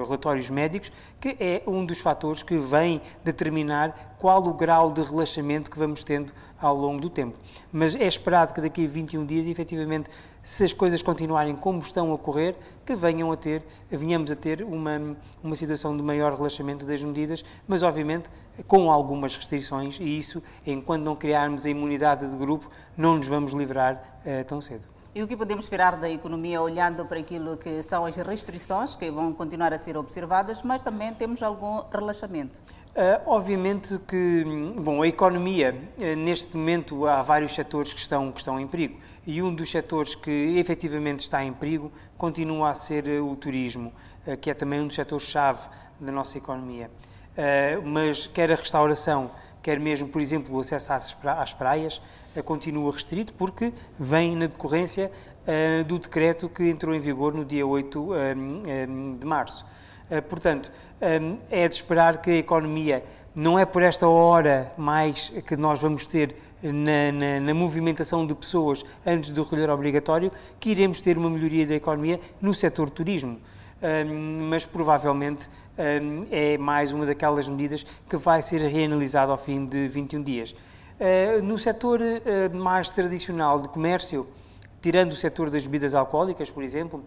[0.06, 5.72] relatórios médicos, que é um dos fatores que vem determinar qual o grau de relaxamento
[5.72, 7.40] que vamos tendo ao longo do tempo.
[7.72, 10.12] Mas é esperado que daqui a 21 dias, efetivamente,
[10.44, 12.56] se as coisas continuarem como estão a correr,
[12.92, 17.44] que venham a ter, venhamos a ter uma, uma situação de maior relaxamento das medidas,
[17.66, 18.30] mas obviamente
[18.68, 23.54] com algumas restrições e isso, enquanto não criarmos a imunidade de grupo, não nos vamos
[23.54, 24.91] livrar uh, tão cedo.
[25.14, 29.12] E o que podemos esperar da economia olhando para aquilo que são as restrições que
[29.12, 32.62] vão continuar a ser observadas, mas também temos algum relaxamento?
[32.96, 34.46] Uh, obviamente que,
[34.78, 39.02] bom, a economia, uh, neste momento há vários setores que estão, que estão em perigo
[39.28, 43.92] e um dos setores que efetivamente está em perigo continua a ser uh, o turismo,
[44.40, 45.60] que é também um dos setores-chave
[46.00, 46.92] da nossa economia.
[47.84, 50.92] mas quer a restauração, quer mesmo, por exemplo, o acesso
[51.24, 52.02] às praias,
[52.46, 55.12] continua restrito porque vem na decorrência
[55.88, 58.10] do decreto que entrou em vigor no dia 8
[59.20, 59.66] de março.
[60.30, 60.72] Portanto,
[61.50, 66.06] é de esperar que a economia, não é por esta hora mais que nós vamos
[66.06, 71.30] ter na, na, na, movimentação de pessoas antes do recolher obrigatório, que iremos ter uma
[71.30, 73.40] melhoria da economia no setor turismo.
[74.50, 75.50] Mas provavelmente
[76.30, 80.56] é mais uma daquelas medidas que vai ser reanalisada ao fim de 21 dias.
[81.02, 84.28] Uh, no setor uh, mais tradicional de comércio,
[84.84, 87.04] tirando o setor das bebidas alcoólicas, por exemplo,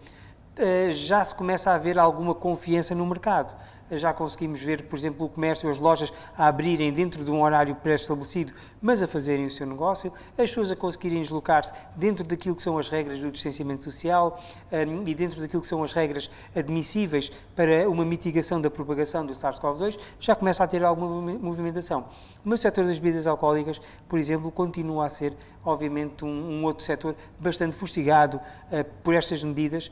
[0.59, 3.55] uh, já se começa a haver alguma confiança no mercado
[3.91, 7.75] já conseguimos ver, por exemplo, o comércio, as lojas a abrirem dentro de um horário
[7.75, 12.63] pré-estabelecido, mas a fazerem o seu negócio, as pessoas a conseguirem deslocar-se dentro daquilo que
[12.63, 14.41] são as regras do distanciamento social
[14.73, 19.33] um, e dentro daquilo que são as regras admissíveis para uma mitigação da propagação do
[19.33, 22.07] SARS-CoV-2, já começa a ter alguma movimentação.
[22.45, 27.15] No setor das bebidas alcoólicas, por exemplo, continua a ser, obviamente, um, um outro setor
[27.39, 29.91] bastante fustigado uh, por estas medidas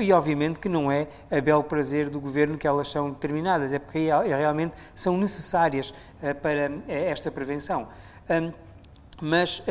[0.00, 3.78] e, obviamente, que não é a belo prazer do governo que elas são determinadas, é
[3.78, 7.88] porque realmente são necessárias uh, para esta prevenção.
[8.30, 8.52] Um,
[9.20, 9.62] mas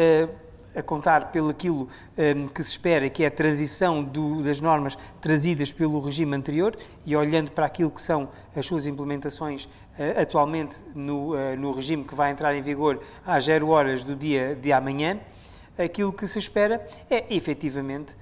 [0.75, 1.87] a contar pelo aquilo
[2.53, 7.15] que se espera, que é a transição do, das normas trazidas pelo regime anterior e
[7.15, 9.69] olhando para aquilo que são as suas implementações
[10.19, 14.73] atualmente no, no regime que vai entrar em vigor às 0 horas do dia de
[14.73, 15.19] amanhã,
[15.77, 18.17] aquilo que se espera é efetivamente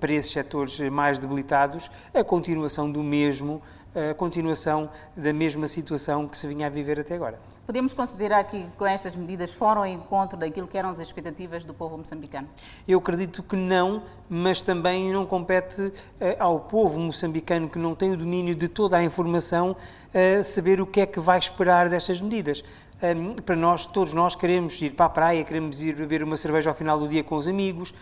[0.00, 3.62] para esses setores mais debilitados a continuação do mesmo,
[3.94, 7.38] a continuação da mesma situação que se vinha a viver até agora.
[7.70, 11.72] Podemos considerar que com estas medidas foram ao encontro daquilo que eram as expectativas do
[11.72, 12.48] povo moçambicano?
[12.88, 18.10] Eu acredito que não, mas também não compete eh, ao povo moçambicano que não tem
[18.10, 19.76] o domínio de toda a informação
[20.12, 22.64] uh, saber o que é que vai esperar destas medidas.
[23.02, 26.70] Um, para nós, todos nós queremos ir para a praia, queremos ir beber uma cerveja
[26.70, 27.94] ao final do dia com os amigos,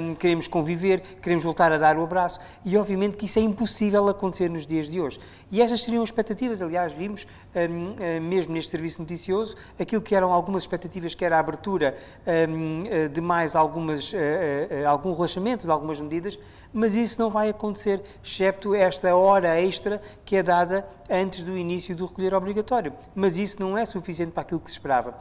[0.00, 4.08] um, queremos conviver, queremos voltar a dar o abraço e obviamente que isso é impossível
[4.08, 5.18] acontecer nos dias de hoje.
[5.54, 10.32] E estas seriam expectativas, aliás, vimos um, eh, mesmo neste serviço noticioso aquilo que eram
[10.32, 16.00] algumas expectativas, que era a abertura eh, de mais algumas, eh, algum relaxamento de algumas
[16.00, 16.36] medidas,
[16.72, 21.94] mas isso não vai acontecer, excepto esta hora extra que é dada antes do início
[21.94, 22.92] do recolher obrigatório.
[23.14, 25.14] Mas isso não é suficiente para aquilo que se esperava.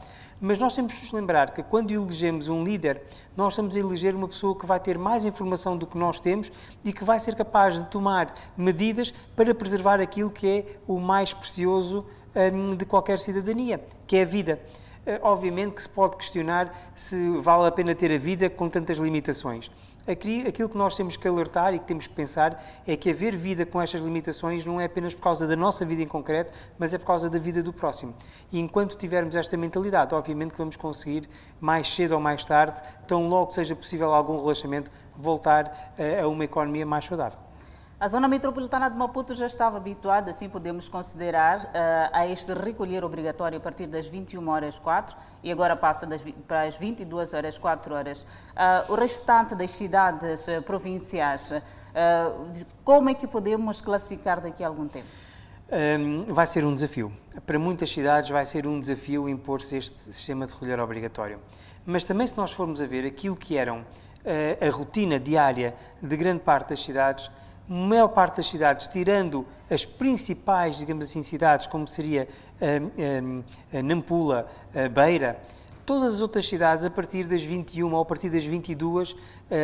[0.45, 3.01] Mas nós temos que nos lembrar que quando elegemos um líder,
[3.34, 6.51] nós estamos a eleger uma pessoa que vai ter mais informação do que nós temos
[6.84, 11.32] e que vai ser capaz de tomar medidas para preservar aquilo que é o mais
[11.32, 14.60] precioso um, de qualquer cidadania, que é a vida.
[15.08, 18.97] Uh, obviamente que se pode questionar se vale a pena ter a vida com tantas
[18.97, 19.71] limitações.
[20.06, 23.38] Aqui, aquilo que nós temos que alertar e que temos que pensar é que haver
[23.38, 26.94] vida com estas limitações não é apenas por causa da nossa vida em concreto, mas
[26.94, 28.13] é por causa da vida do próximo.
[28.52, 33.30] E enquanto tivermos esta mentalidade, obviamente que vamos conseguir, mais cedo ou mais tarde, tão
[33.30, 37.39] logo seja possível algum relaxamento, voltar a, a uma economia mais saudável.
[38.04, 41.70] A zona metropolitana de Maputo já estava habituada, assim podemos considerar, uh,
[42.12, 46.63] a este recolher obrigatório a partir das 21 horas 4 e agora passa das, para
[46.63, 48.24] as 22 horas 4 horas.
[48.24, 51.54] Uh, o restante das cidades uh, provinciais,
[52.84, 55.08] como é que podemos classificar daqui a algum tempo?
[55.72, 57.10] Um, vai ser um desafio.
[57.46, 61.39] Para muitas cidades vai ser um desafio impor-se este sistema de recolher obrigatório.
[61.86, 63.86] Mas também se nós formos a ver aquilo que eram
[64.26, 67.30] a rotina diária de grande parte das cidades,
[67.69, 72.28] a maior parte das cidades, tirando as principais, digamos assim, cidades, como seria
[72.62, 73.43] um,
[73.78, 74.47] um, Nampula,
[74.93, 75.39] Beira,
[75.86, 79.17] todas as outras cidades, a partir das 21 ou a partir das 22 uh,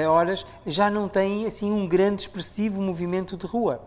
[0.09, 3.81] horas, já não têm assim um grande expressivo movimento de rua.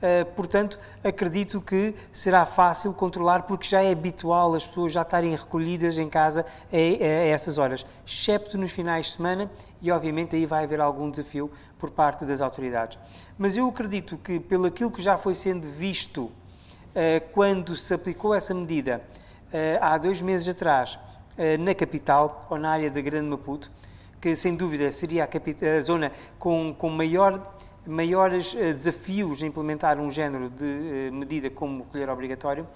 [0.00, 5.34] Uh, portanto, acredito que será fácil controlar, porque já é habitual as pessoas já estarem
[5.34, 6.78] recolhidas em casa a, a,
[7.28, 9.50] essas horas, excepto nos finais de semana,
[9.82, 12.98] e obviamente aí vai haver algum desafio por parte das autoridades.
[13.36, 16.32] Mas eu acredito que, pelo aquilo que já foi sendo visto uh,
[17.32, 19.02] quando se aplicou essa medida
[19.52, 20.98] uh, há dois meses atrás
[21.58, 23.70] na capital, ou na área da Grande Maputo,
[24.20, 27.40] que sem dúvida seria a, a zona com, com maior
[27.86, 32.66] maiores uh, desafios a implementar um género de uh, medida como recolher obrigatório,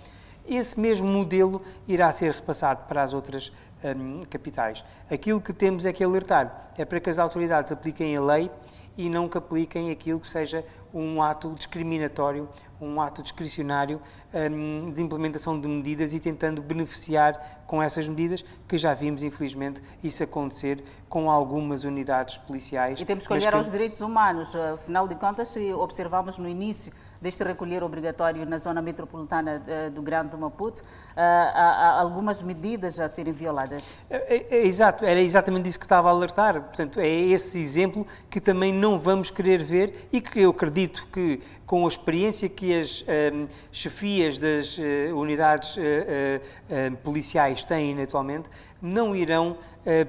[0.47, 4.85] esse mesmo modelo irá ser repassado para as outras um, capitais.
[5.11, 8.51] Aquilo que temos é que alertar é para que as autoridades apliquem a lei
[8.97, 12.49] e não que apliquem aquilo que seja um ato discriminatório,
[12.81, 14.01] um ato discricionário
[14.33, 19.83] um, de implementação de medidas e tentando beneficiar com essas medidas, que já vimos, infelizmente,
[20.03, 23.01] isso acontecer com algumas unidades policiais.
[23.01, 23.57] E temos que olhar que...
[23.57, 24.55] aos direitos humanos.
[24.55, 30.03] Afinal de contas, se observamos no início deste recolher obrigatório na zona metropolitana eh, do
[30.03, 30.83] Grande Maputo,
[31.17, 33.95] eh, há algumas medidas a serem violadas.
[34.11, 36.61] É, é, é, exato, era exatamente isso que estava a alertar.
[36.61, 41.41] Portanto, é esse exemplo que também não vamos querer ver e que eu acredito que
[41.67, 44.83] com a experiência que as um, chefias das uh,
[45.17, 48.49] unidades uh, uh, policiais têm atualmente,
[48.81, 49.57] não irão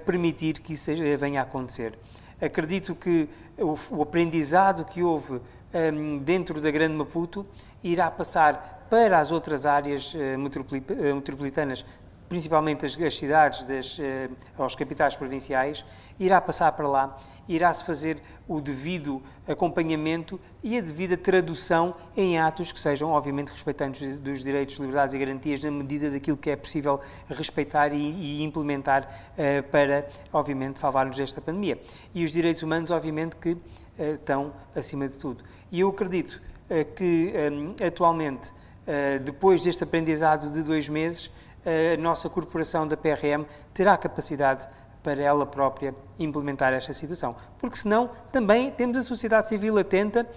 [0.05, 1.99] permitir que isso venha a acontecer.
[2.41, 5.41] Acredito que o, o aprendizado que houve
[5.93, 7.45] um, dentro da Grande Maputo
[7.83, 11.85] irá passar para as outras áreas metropolitanas,
[12.27, 14.03] principalmente as, as cidades, das, uh,
[14.57, 15.85] aos capitais provinciais,
[16.19, 22.71] irá passar para lá, irá-se fazer o devido acompanhamento e a devida tradução em atos
[22.71, 26.99] que sejam, obviamente, respeitantes dos direitos, liberdades e garantias na medida daquilo que é possível
[27.29, 31.79] respeitar e, e implementar uh, para, obviamente, salvar-nos desta pandemia.
[32.13, 33.59] E os direitos humanos, obviamente, que uh,
[33.97, 35.43] estão acima de tudo.
[35.71, 36.41] E eu acredito
[36.95, 37.31] que
[37.85, 38.51] atualmente,
[39.23, 41.29] depois deste aprendizado de dois meses,
[41.65, 44.67] a nossa corporação da PRM terá capacidade
[45.05, 47.35] para ela própria implementar esta situação.
[47.59, 50.27] Porque senão também temos a sociedade civil atenta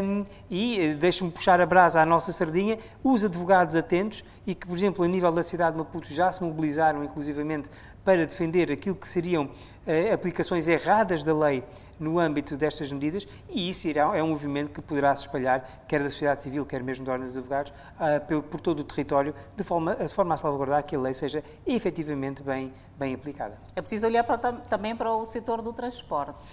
[0.00, 4.76] um, e, deixe-me puxar a brasa à nossa sardinha, os advogados atentos e que, por
[4.76, 7.68] exemplo, a nível da cidade de Maputo já se mobilizaram inclusivamente
[8.06, 11.64] para defender aquilo que seriam uh, aplicações erradas da lei
[11.98, 16.00] no âmbito destas medidas e isso irá, é um movimento que poderá se espalhar, quer
[16.00, 19.64] da sociedade civil, quer mesmo de ordens de advogados, uh, por todo o território, de
[19.64, 23.58] forma, de forma a salvaguardar que a lei seja efetivamente bem, bem aplicada.
[23.74, 26.48] É preciso olhar para, também para o setor do transporte.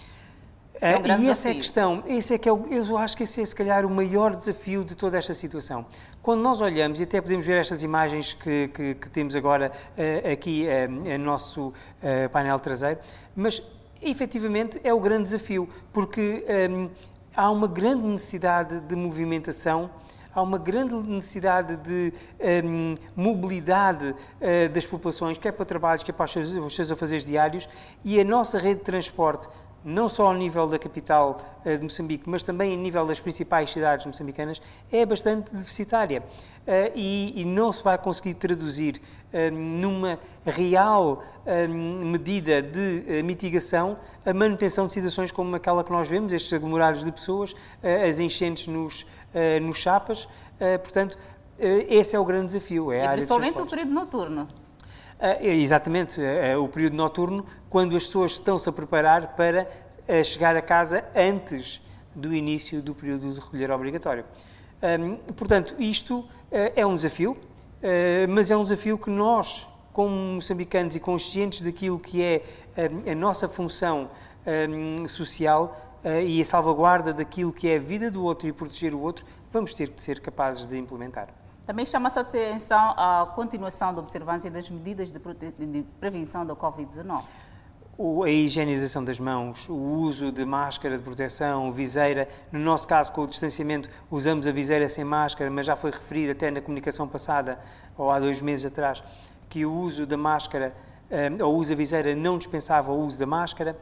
[0.82, 3.24] É um e essa é a questão, esse é que é o, eu acho que
[3.24, 5.86] esse é se calhar o maior desafio de toda esta situação.
[6.21, 10.32] Quando nós olhamos, e até podemos ver estas imagens que, que, que temos agora uh,
[10.32, 12.99] aqui uh, no nosso uh, painel traseiro,
[13.36, 13.61] mas
[14.01, 16.89] efetivamente é o grande desafio, porque um,
[17.36, 19.89] há uma grande necessidade de movimentação
[20.34, 22.13] há uma grande necessidade de
[22.65, 27.26] um, mobilidade uh, das populações, quer para trabalhos, quer para os seus, os seus afazeres
[27.26, 27.69] diários,
[28.03, 29.47] e a nossa rede de transporte
[29.84, 33.71] não só ao nível da capital uh, de Moçambique, mas também a nível das principais
[33.71, 34.61] cidades moçambicanas,
[34.91, 36.21] é bastante deficitária.
[36.21, 39.01] Uh, e, não se vai conseguir traduzir
[39.34, 41.23] uh, numa real
[42.05, 47.11] medida de mitigação a manutenção de situações como aquela que nós vemos, estes aglomerados de
[47.11, 47.53] pessoas,
[48.07, 49.05] as enchentes nos,
[49.61, 50.25] nos chapas.
[50.81, 51.17] portanto,
[51.59, 52.93] esse é o grande desafio.
[52.93, 54.47] É e principalmente o período noturno.
[55.26, 56.19] É, exatamente,
[56.61, 59.65] o período noturno, quando as pessoas estão-se a preparar para
[60.21, 61.82] chegar a casa antes
[62.13, 64.26] do início do período de recolher obrigatório.
[65.38, 67.38] portanto, isto é um desafio,
[68.28, 72.43] mas é um desafio que nós, como moçambicanos e conscientes daquilo que é
[73.09, 74.11] a nossa função
[75.07, 75.97] social
[76.28, 79.74] e a salvaguarda daquilo que é a vida do outro e proteger o outro, vamos
[79.74, 81.30] ter que ser capazes de implementar.
[81.66, 85.20] Também chama-se atenção a continuação da observância das medidas de,
[85.66, 87.24] de prevenção da Covid-19
[88.24, 92.28] a higienização das mãos, o uso de máscara de proteção, viseira.
[92.51, 96.32] No nosso caso, com o distanciamento, usamos a viseira sem máscara, mas já foi referido
[96.32, 97.59] até na comunicação passada,
[97.95, 99.03] ou há dois meses atrás,
[99.47, 100.74] que o uso da máscara,
[101.11, 103.78] um, ou o uso da viseira, não dispensava o uso da máscara.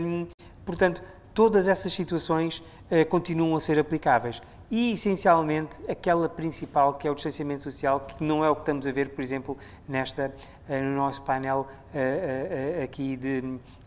[0.00, 0.28] Um,
[0.66, 1.02] portanto,
[1.32, 7.14] todas essas situações uh, continuam a ser aplicáveis e, essencialmente, aquela principal, que é o
[7.14, 9.56] distanciamento social, que não é o que estamos a ver, por exemplo,
[9.88, 10.30] nesta,
[10.68, 13.40] eh, no nosso painel eh, eh, aqui de,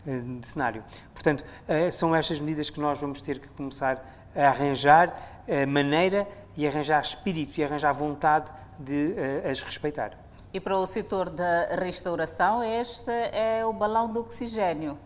[0.04, 0.82] de cenário.
[1.14, 1.44] Portanto,
[1.92, 4.04] são estas medidas que nós vamos ter que começar
[4.34, 6.26] a arranjar maneira
[6.56, 9.14] e arranjar espírito e arranjar vontade de
[9.48, 10.18] as respeitar.
[10.52, 14.98] E para o setor da restauração, este é o balão do oxigênio.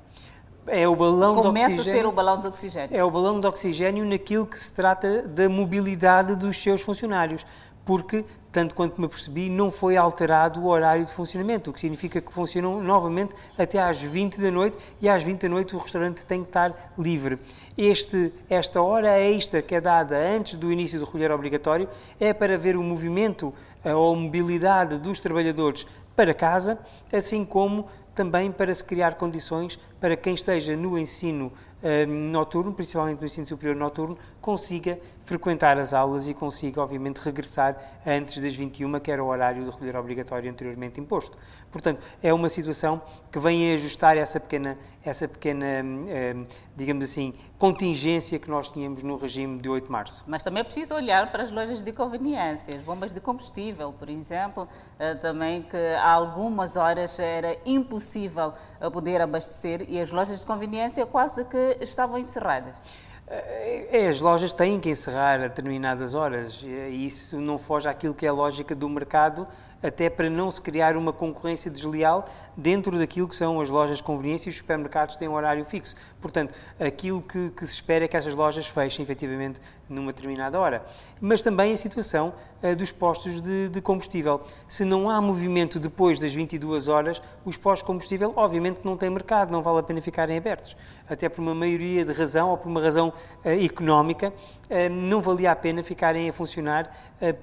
[0.67, 1.93] É o balão Começa de oxigênio.
[1.93, 2.97] a ser o balão de oxigênio.
[2.97, 7.47] É o balão de oxigênio naquilo que se trata da mobilidade dos seus funcionários,
[7.85, 12.21] porque, tanto quanto me percebi, não foi alterado o horário de funcionamento, o que significa
[12.21, 16.27] que funcionam novamente até às 20 da noite e às 20 da noite o restaurante
[16.27, 17.39] tem que estar livre.
[17.79, 21.89] Este, esta hora extra que é dada antes do início do recolher obrigatório
[22.19, 23.55] é para ver o movimento
[23.85, 25.87] ou a mobilidade dos trabalhadores
[26.17, 26.79] para casa,
[27.12, 27.87] assim como
[28.17, 31.53] também para se criar condições para quem esteja no ensino
[31.83, 37.76] uh, noturno, principalmente no ensino superior noturno, consiga frequentar as aulas e consiga, obviamente, regressar
[38.07, 41.36] antes das 21, que era o horário de recolher obrigatório anteriormente imposto.
[41.72, 47.34] Portanto, é uma situação que vem a ajustar essa pequena, essa pequena uh, digamos assim,
[47.59, 50.22] contingência que nós tínhamos no regime de 8 de março.
[50.28, 54.09] Mas também é preciso olhar para as lojas de conveniência, as bombas de combustível, por
[54.09, 58.55] exemplo, uh, também que há algumas horas era impossível
[58.92, 62.80] poder abastecer e as lojas de conveniência quase que estavam encerradas.
[63.29, 68.24] É, as lojas têm que encerrar a determinadas horas e isso não foge àquilo que
[68.24, 69.49] é a lógica do mercado,
[69.83, 74.05] até para não se criar uma concorrência desleal dentro daquilo que são as lojas de
[74.05, 75.97] conveniência e os supermercados têm um horário fixo.
[76.20, 80.84] Portanto, aquilo que, que se espera é que essas lojas fechem efetivamente numa determinada hora.
[81.20, 84.41] Mas também a situação uh, dos postos de, de, combustível.
[84.68, 89.11] Se não há movimento depois das 22 horas, os postos de combustível, obviamente, não têm
[89.11, 90.76] mercado, não vale a pena ficarem abertos.
[91.09, 93.12] Até por uma maioria de razão ou por uma razão
[93.45, 96.91] uh, económica, uh, não valia a pena ficarem a funcionar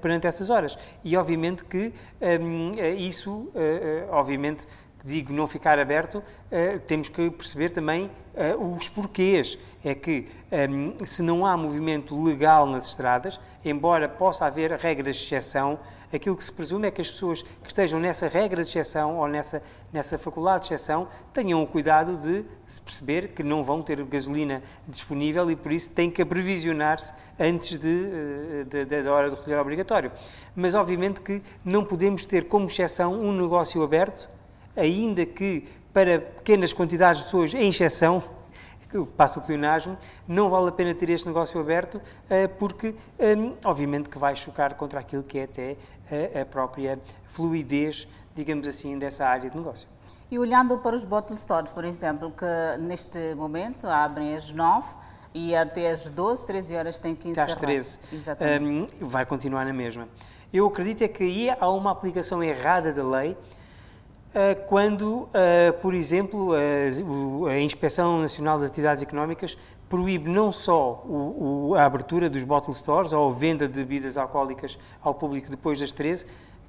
[0.01, 0.77] perante essas horas.
[1.03, 1.91] E, obviamente, que
[2.99, 3.51] isso,
[4.11, 4.67] obviamente,
[5.03, 9.57] digo não ficar aberto, uh, temos que perceber também uh, os porquês.
[9.83, 15.17] É que um, ehm, se não há movimento legal nas estradas, embora possa haver regras
[15.17, 15.77] de exceção,
[16.15, 19.27] aquilo que se presume é que as pessoas que estejam nessa regra de exceção ou
[19.27, 24.01] nessa, nessa faculdade de exceção tenham o cuidado de se perceber que não vão ter
[24.05, 29.29] gasolina disponível e por isso têm que aprevisionar-se antes de, eh, de, de, da hora
[29.29, 30.11] do recolher obrigatório.
[30.55, 34.29] Mas obviamente que não podemos ter como exceção um negócio aberto
[34.75, 38.23] ainda que para pequenas quantidades de pessoas, em exceção,
[38.89, 39.97] que passa o pleonasmo,
[40.27, 41.99] não vale a pena ter este negócio aberto,
[42.29, 45.77] eh, porque, hum, obviamente, que vai chocar contra aquilo que é até
[46.11, 46.99] eh, a própria
[47.29, 49.87] fluidez, digamos assim, dessa área de negócio.
[50.29, 54.87] E olhando para os bottle stores, por exemplo, que neste momento abrem às 9
[55.33, 57.45] e até às 12, 13 horas tem que encerrar.
[57.45, 57.99] Até às 13.
[58.11, 58.95] Exatamente.
[59.03, 60.07] Um, vai continuar na mesma.
[60.53, 63.35] Eu acredito é que aí há uma aplicação errada da lei, eh,
[64.67, 66.53] quando, eh, por exemplo,
[67.45, 69.55] a Inspeção Nacional das Atividades Económicas
[69.87, 71.05] proíbe não só
[71.77, 75.91] a abertura dos bottle stores ou a venda de bebidas alcoólicas ao público depois das
[75.91, 76.25] 13,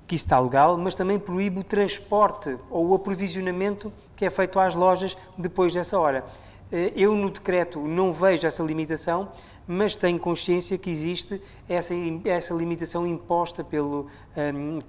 [0.06, 4.60] que isso está legal, mas também proíbe o transporte ou o aprovisionamento que é feito
[4.60, 6.22] às lojas depois dessa hora.
[6.70, 9.30] Eh, eu, no decreto, não vejo essa limitação,
[9.66, 11.94] mas tenho consciência que existe essa,
[12.26, 14.06] essa limitação imposta pelo,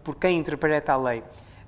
[0.03, 1.23] por quem interpreta a lei.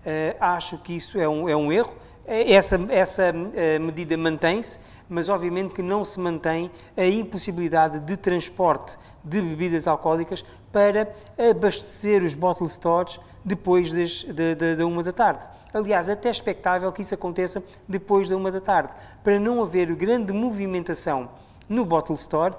[0.07, 1.93] Uh, acho que isso é um, é um erro.
[2.25, 4.79] Essa, essa uh, medida mantém-se,
[5.09, 12.23] mas obviamente que não se mantém a impossibilidade de transporte de bebidas alcoólicas para abastecer
[12.23, 15.45] os bottle stores depois das, da, da, da, uma da tarde.
[15.73, 18.93] Aliás, até expectável que isso aconteça depois da uma da tarde,
[19.25, 21.29] para não haver grande movimentação
[21.67, 22.55] no bottle store,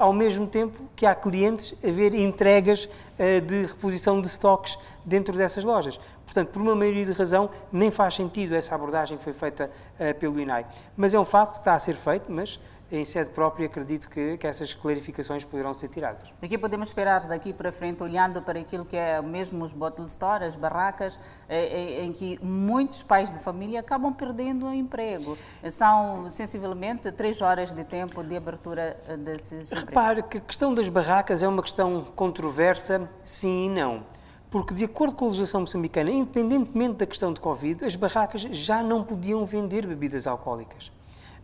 [0.00, 5.36] ao mesmo tempo que há clientes a ver entregas uh, de reposição de estoques dentro
[5.36, 6.00] dessas lojas.
[6.24, 10.18] Portanto, por uma maioria de razão, nem faz sentido essa abordagem que foi feita uh,
[10.18, 10.64] pelo INAI.
[10.96, 12.58] Mas é um facto, está a ser feito, mas
[12.90, 16.28] em sede própria, acredito que, que, essas clarificações poderão ser tiradas.
[16.42, 20.06] O que podemos esperar daqui para frente, olhando para aquilo que é mesmo os bottle
[20.06, 21.18] store, as barracas,
[21.48, 25.38] eh, eh, em que muitos pais de família acabam perdendo o emprego?
[25.70, 29.88] São sensivelmente três horas de tempo de abertura eh, desses empregos.
[29.88, 34.02] Repare que a questão das barracas é uma questão controversa, sim e não.
[34.50, 38.82] Porque, de acordo com a legislação moçambicana, independentemente da questão de Covid, as barracas já
[38.82, 40.90] não podiam vender bebidas alcoólicas.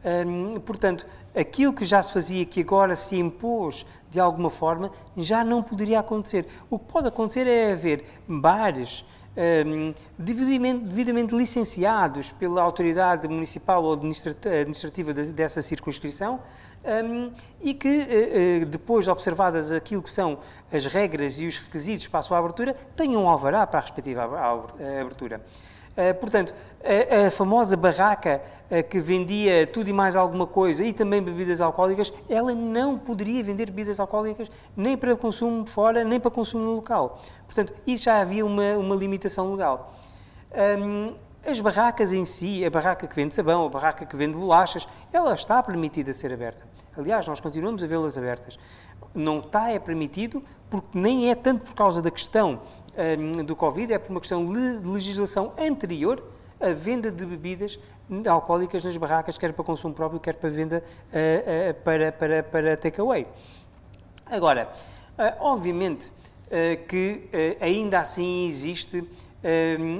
[0.05, 5.45] Hum, portanto, aquilo que já se fazia, que agora se impôs de alguma forma, já
[5.45, 6.47] não poderia acontecer.
[6.71, 9.05] O que pode acontecer é haver bares
[9.67, 16.41] um, devidamente, devidamente, licenciados pela autoridade municipal ou administrativa dessa circunscrição
[17.05, 20.39] um, e que, uh, uh, depois de observadas aquilo que são
[20.73, 24.25] as regras e os requisitos para a sua abertura, tenham um alvará para a respectiva
[25.03, 25.43] abertura.
[25.97, 26.53] Eh, portanto,
[26.85, 31.61] a, a, famosa barraca uh, que vendia tudo e mais alguma coisa e também bebidas
[31.61, 37.19] alcoólicas, ela não poderia vender bebidas alcoólicas nem para consumo fora, nem para consumo local.
[37.47, 39.95] Portanto, isso já havia uma, uma limitação legal.
[40.79, 41.15] Um,
[41.47, 45.33] as barracas em si, a barraca que vende sabão, a barraca que vende bolachas, ela
[45.33, 46.67] está permitida ser aberta.
[46.97, 48.59] Aliás, nós continuamos a vê-las abertas.
[49.15, 52.61] Não está é permitido porque nem é tanto por causa da questão
[53.19, 56.23] um, do Covid, é por uma questão de legislação anterior
[56.61, 57.79] à venda de bebidas
[58.29, 62.77] alcoólicas nas barracas, quer para consumo próprio, quer para venda uh, uh, para, para, para
[62.77, 63.27] takeaway.
[64.27, 64.69] Agora,
[65.19, 66.13] uh, obviamente
[66.89, 67.29] que
[67.61, 69.03] ainda assim existe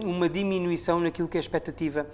[0.05, 2.07] uma diminuição naquilo que é a expectativa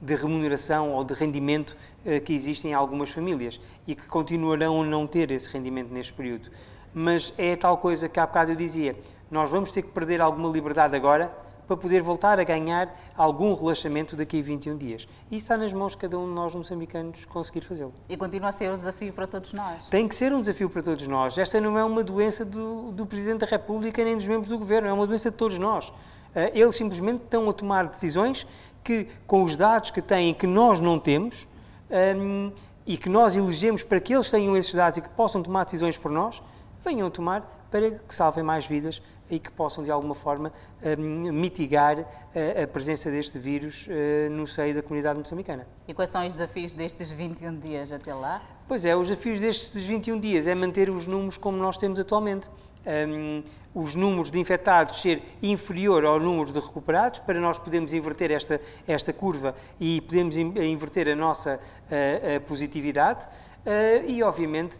[0.00, 1.76] de remuneração ou de rendimento
[2.24, 6.50] que existe em algumas famílias e que continuarão a não ter esse rendimento neste período.
[6.94, 8.94] Mas é tal coisa que há bocado eu dizia,
[9.30, 11.32] nós vamos ter que perder alguma liberdade agora
[11.66, 15.08] para poder voltar a ganhar algum relaxamento daqui a 21 dias.
[15.30, 17.92] E está nas mãos de cada um de nós, moçambicanos, conseguir fazê-lo.
[18.08, 19.88] E continua a ser um desafio para todos nós.
[19.88, 21.36] Tem que ser um desafio para todos nós.
[21.36, 24.88] Esta não é uma doença do, do Presidente da República nem dos membros do Governo,
[24.88, 25.92] é uma doença de todos nós.
[26.34, 28.46] Eh, eles simplesmente estão a tomar decisões
[28.84, 31.48] que, com os dados que têm, que nós não temos,
[31.90, 32.52] um, ehm,
[32.86, 35.98] e que nós elegemos para que eles tenham esses dados e que possam tomar decisões
[35.98, 36.40] por nós,
[36.84, 40.52] venham a tomar para que salvem mais vidas e que possam, de alguma forma,
[40.98, 42.04] hum, mitigar
[42.34, 45.66] eh, a presença deste vírus eh, no seio da comunidade moçambicana.
[45.88, 48.42] E quais são os desafios destes 21 dias até lá?
[48.68, 52.48] Pois é, os desafios destes 21 dias é manter os números como nós temos atualmente.
[52.86, 53.42] Um,
[53.74, 58.60] os números de infectados ser inferior ao número de recuperados, para nós podermos inverter esta,
[58.86, 63.26] esta curva e podemos inverter a nossa uh, a positividade.
[63.66, 64.78] Uh, e, obviamente,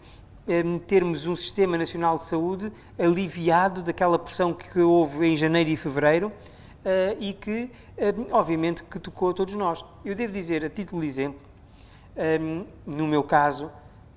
[0.87, 6.27] termos um Sistema Nacional de Saúde aliviado daquela pressão que houve em janeiro e fevereiro
[6.27, 7.69] uh, e que,
[8.17, 9.83] um, obviamente, que tocou a todos nós.
[10.05, 11.39] Eu devo dizer, a título de exemplo,
[12.41, 13.69] um, no meu caso,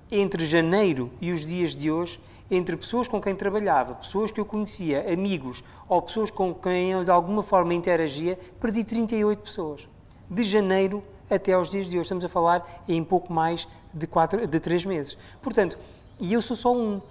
[0.09, 2.19] entre janeiro e os dias de hoje,
[2.49, 7.03] entre pessoas com quem trabalhava, pessoas que eu conhecia, amigos ou pessoas com quem eu
[7.03, 9.87] de alguma forma interagia, perdi 38 pessoas.
[10.29, 12.03] De janeiro até aos dias de hoje.
[12.03, 15.17] Estamos a falar em pouco mais de, quatro, de três meses.
[15.41, 15.77] Portanto,
[16.21, 17.01] e eu sou só um.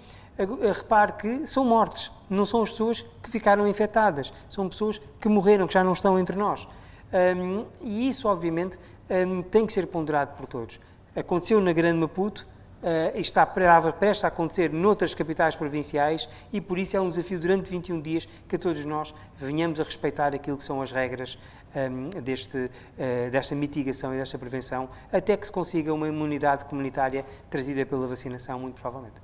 [0.75, 5.67] Repare que são mortes, não são as pessoas que ficaram infectadas, são pessoas que morreram,
[5.67, 6.67] que já não estão entre nós.
[7.13, 10.79] Um, e isso, obviamente, um, tem que ser ponderado por todos.
[11.15, 12.47] Aconteceu na Grande Maputo,
[12.81, 17.69] uh, está prestes a acontecer noutras capitais provinciais e por isso é um desafio durante
[17.69, 21.37] 21 dias que todos nós venhamos a respeitar aquilo que são as regras
[21.75, 27.25] um, deste, uh, desta mitigação e desta prevenção, até que se consiga uma imunidade comunitária
[27.49, 29.21] trazida pela vacinação, muito provavelmente.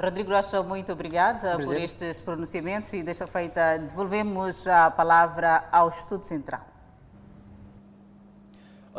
[0.00, 6.24] Rodrigo Rocha, muito obrigada por estes pronunciamentos e desta feita devolvemos a palavra ao Estudo
[6.24, 6.72] Central.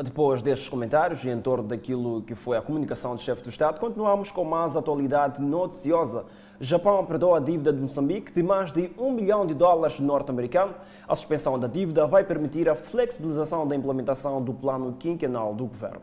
[0.02, 3.80] Depois destes comentários e em torno daquilo que foi a comunicação do chefe do Estado,
[3.80, 6.26] continuamos com mais atualidade noticiosa.
[6.64, 10.74] Japão perdoa a dívida de Moçambique de mais de um milhão de dólares norte-americano.
[11.06, 16.00] A suspensão da dívida vai permitir a flexibilização da implementação do plano quinquenal do governo.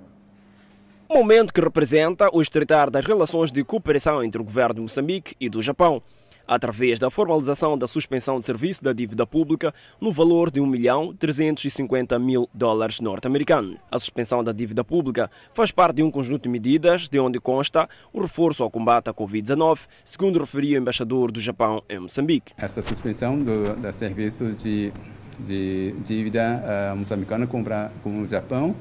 [1.08, 5.48] momento que representa o estreitar das relações de cooperação entre o governo de Moçambique e
[5.48, 6.02] do Japão
[6.50, 11.14] através da formalização da suspensão de serviço da dívida pública no valor de 1 milhão
[11.16, 13.76] 350 mil dólares norte-americanos.
[13.88, 17.88] A suspensão da dívida pública faz parte de um conjunto de medidas de onde consta
[18.12, 22.52] o reforço ao combate à Covid-19, segundo referiu o embaixador do Japão em Moçambique.
[22.56, 24.92] Essa suspensão do, do serviço de,
[25.38, 27.64] de dívida uh, moçambicana com,
[28.02, 28.76] com o Japão uh,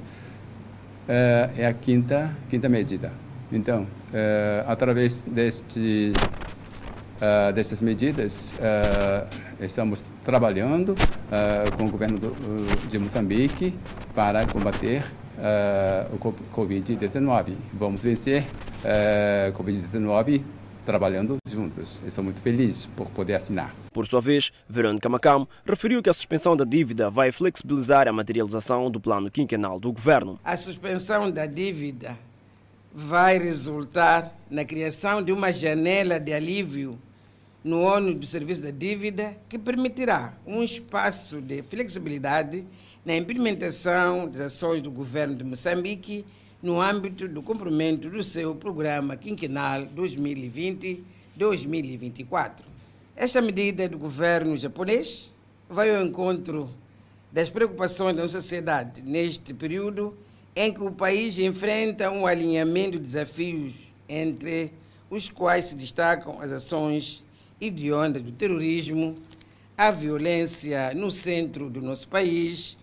[1.56, 3.14] é a quinta, quinta medida.
[3.52, 6.14] Então, uh, através deste
[7.20, 13.74] uh, dessas medidas, uh, estamos trabalhando uh, com o governo do, de Moçambique
[14.16, 15.04] para combater
[16.12, 16.18] o
[16.54, 17.54] Covid-19.
[17.74, 18.44] Vamos vencer
[19.50, 20.42] o Covid-19
[20.86, 22.02] trabalhando juntos.
[22.06, 23.74] Estou muito feliz por poder assinar.
[23.94, 28.92] Por sua vez, Verônica Macam referiu que a suspensão da dívida vai flexibilizar a materialização
[28.92, 30.38] do plano quinquenal do governo.
[30.44, 32.18] A suspensão da dívida
[32.94, 37.00] vai resultar na criação de uma janela de alívio
[37.64, 42.66] no ônus do serviço da dívida, que permitirá um espaço de flexibilidade
[43.06, 46.26] na implementação das ações do governo de Moçambique
[46.62, 52.62] no âmbito do cumprimento do seu programa quinquenal 2020-2024.
[53.16, 55.32] Esta medida do governo japonês
[55.70, 56.70] vai ao encontro
[57.32, 60.18] das preocupações da sociedade neste período
[60.56, 63.74] em que o país enfrenta um alinhamento de desafios
[64.08, 64.74] entre
[65.10, 67.24] os quais se destacam as ações
[67.60, 69.16] hedionda do terrorismo,
[69.78, 72.78] a violência no centro do nosso país,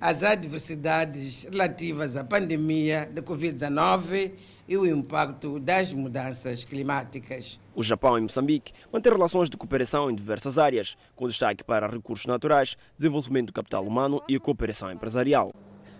[0.00, 4.32] as adversidades relativas à pandemia da Covid-19
[4.68, 7.58] e o impacto das mudanças climáticas.
[7.74, 12.26] O Japão e Moçambique mantêm relações de cooperação em diversas áreas, com destaque para recursos
[12.26, 15.52] naturais, desenvolvimento do capital humano e cooperação empresarial.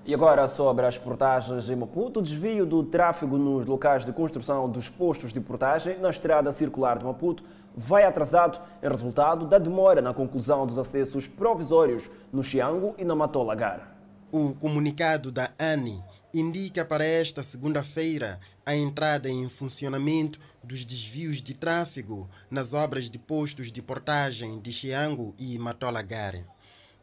[0.05, 4.66] E agora sobre as portagens em Maputo, o desvio do tráfego nos locais de construção
[4.70, 7.45] dos postos de portagem na estrada circular de Maputo
[7.79, 13.14] vai atrasado em resultado da demora na conclusão dos acessos provisórios no Xiango e na
[13.14, 13.97] Matolagar.
[14.33, 16.03] O comunicado da ANI
[16.35, 23.18] indica para esta segunda-feira a entrada em funcionamento dos desvios de tráfego nas obras de
[23.18, 26.35] postos de portagem de Xiango e Matolagar.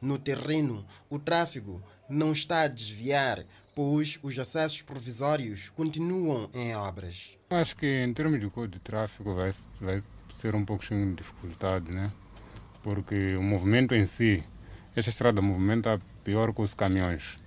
[0.01, 7.39] No terreno, o tráfego não está a desviar, pois os acessos provisórios continuam em obras.
[7.49, 10.03] Acho que em termos de código de tráfego vai, vai
[10.35, 12.11] ser um pouco de dificuldade, né?
[12.83, 14.43] Porque o movimento em si,
[14.95, 17.37] esta estrada movimenta pior que os caminhões.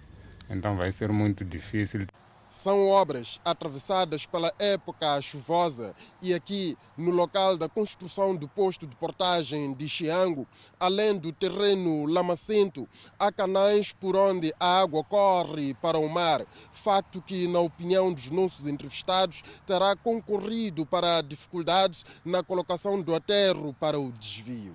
[0.50, 2.06] Então vai ser muito difícil.
[2.50, 8.96] São obras atravessadas pela época chuvosa e aqui no local da construção do posto de
[8.96, 10.46] portagem de Xiango,
[10.80, 12.88] além do terreno lamacento,
[13.18, 18.30] há canais por onde a água corre para o mar, facto que, na opinião dos
[18.30, 24.74] nossos entrevistados, terá concorrido para dificuldades na colocação do aterro para o desvio.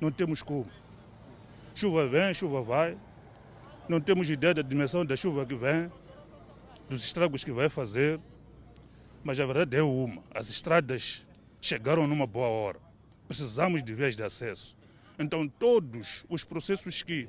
[0.00, 0.66] Não temos como.
[1.74, 2.96] Chuva vem, chuva vai.
[3.86, 5.90] Não temos ideia da dimensão da chuva que vem
[6.88, 8.20] dos estragos que vai fazer,
[9.24, 11.24] mas a verdade é uma: as estradas
[11.60, 12.78] chegaram numa boa hora.
[13.28, 14.76] Precisamos de vias de acesso.
[15.18, 17.28] Então, todos os processos que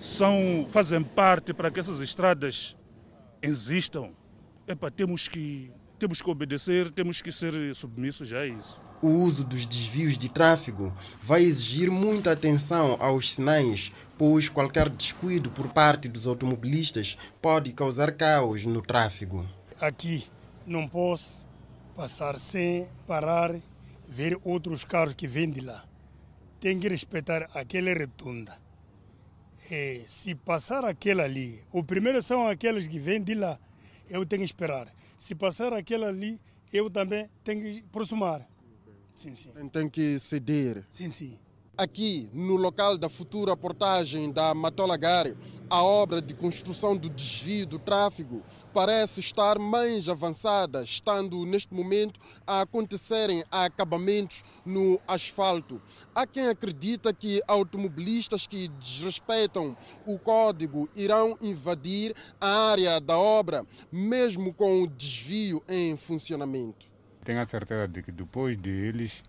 [0.00, 2.76] são, fazem parte para que essas estradas
[3.42, 4.10] existam,
[4.66, 5.70] epa, temos, que,
[6.00, 8.80] temos que obedecer, temos que ser submissos a isso.
[9.02, 10.92] O uso dos desvios de tráfego
[11.22, 18.12] vai exigir muita atenção aos sinais, pois qualquer descuido por parte dos automobilistas pode causar
[18.12, 19.46] caos no tráfego.
[19.78, 20.26] Aqui
[20.66, 21.44] não posso
[21.94, 23.54] passar sem parar,
[24.08, 25.84] ver outros carros que vêm de lá.
[26.58, 28.58] Tem que respeitar aquela retunda.
[29.70, 33.58] E se passar aquela ali, o primeiro são aqueles que vêm de lá,
[34.08, 34.88] eu tenho que esperar.
[35.20, 36.40] Se passar aquela ali,
[36.72, 38.48] eu também tenho que aproximar.
[39.14, 39.50] Sim, sim.
[39.70, 40.82] Tem que ceder.
[40.90, 41.38] Sim, sim.
[41.76, 45.36] Aqui, no local da futura portagem da Matolagare,
[45.68, 48.42] a obra de construção do desvio do tráfego
[48.72, 55.80] parece estar mais avançada, estando neste momento a acontecerem acabamentos no asfalto.
[56.14, 63.66] Há quem acredita que automobilistas que desrespeitam o código irão invadir a área da obra,
[63.90, 66.90] mesmo com o desvio em funcionamento
[67.30, 69.22] tenho a certeza de que depois de eles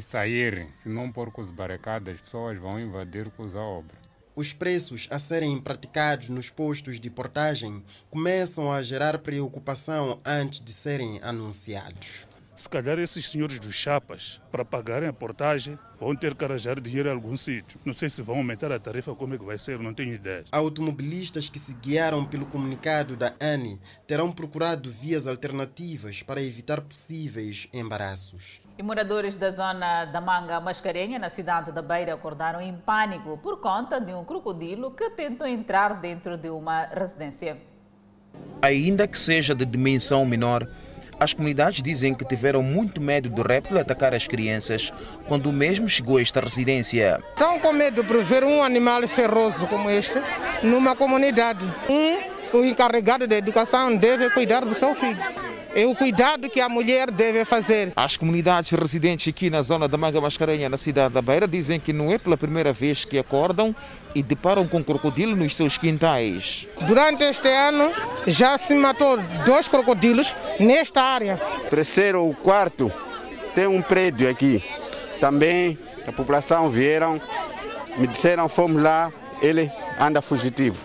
[0.00, 3.97] saírem, se não pôr com as barricadas, as pessoas vão invadir com a obra.
[4.38, 10.72] Os preços a serem praticados nos postos de portagem começam a gerar preocupação antes de
[10.72, 12.27] serem anunciados.
[12.58, 17.08] Se calhar esses senhores dos chapas, para pagarem a portagem, vão ter que arranjar dinheiro
[17.08, 17.78] em algum sítio.
[17.84, 20.42] Não sei se vão aumentar a tarifa, como é que vai ser, não tenho ideia.
[20.50, 27.68] Automobilistas que se guiaram pelo comunicado da ANI terão procurado vias alternativas para evitar possíveis
[27.72, 28.60] embaraços.
[28.76, 33.60] E moradores da zona da Manga Mascarenha, na cidade da Beira, acordaram em pânico por
[33.60, 37.56] conta de um crocodilo que tentou entrar dentro de uma residência.
[38.60, 40.68] Ainda que seja de dimensão menor,
[41.20, 44.92] as comunidades dizem que tiveram muito medo do réptil atacar as crianças
[45.26, 47.20] quando o mesmo chegou a esta residência.
[47.30, 50.18] Estão com medo por ver um animal ferroso como este
[50.62, 51.66] numa comunidade.
[51.88, 55.47] Um, o encarregado da educação deve cuidar do seu filho.
[55.78, 57.92] É o cuidado que a mulher deve fazer.
[57.94, 61.92] As comunidades residentes aqui na zona da Manga Mascarenha, na cidade da Beira, dizem que
[61.92, 63.72] não é pela primeira vez que acordam
[64.12, 66.66] e deparam com crocodilo nos seus quintais.
[66.80, 67.92] Durante este ano
[68.26, 71.40] já se matou dois crocodilos nesta área.
[71.70, 72.90] Terceiro ou quarto
[73.54, 74.60] tem um prédio aqui.
[75.20, 77.20] Também a população vieram,
[77.96, 79.70] me disseram fomos lá, ele
[80.00, 80.84] anda fugitivo.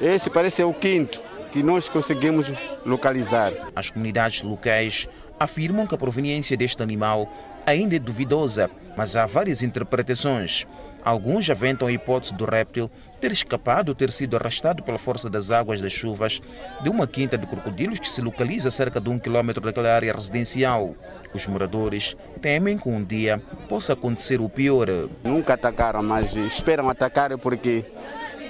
[0.00, 1.20] Esse parece ser o quinto
[1.52, 2.50] que nós conseguimos
[2.84, 3.52] localizar.
[3.76, 5.06] As comunidades locais
[5.38, 7.30] afirmam que a proveniência deste animal
[7.66, 10.66] ainda é duvidosa, mas há várias interpretações.
[11.04, 12.88] Alguns aventam a hipótese do réptil
[13.20, 16.40] ter escapado ou ter sido arrastado pela força das águas das chuvas
[16.80, 20.12] de uma quinta de crocodilos que se localiza a cerca de um quilômetro daquela área
[20.12, 20.94] residencial.
[21.34, 24.86] Os moradores temem que um dia possa acontecer o pior.
[25.24, 27.84] Nunca atacaram, mas esperam atacar porque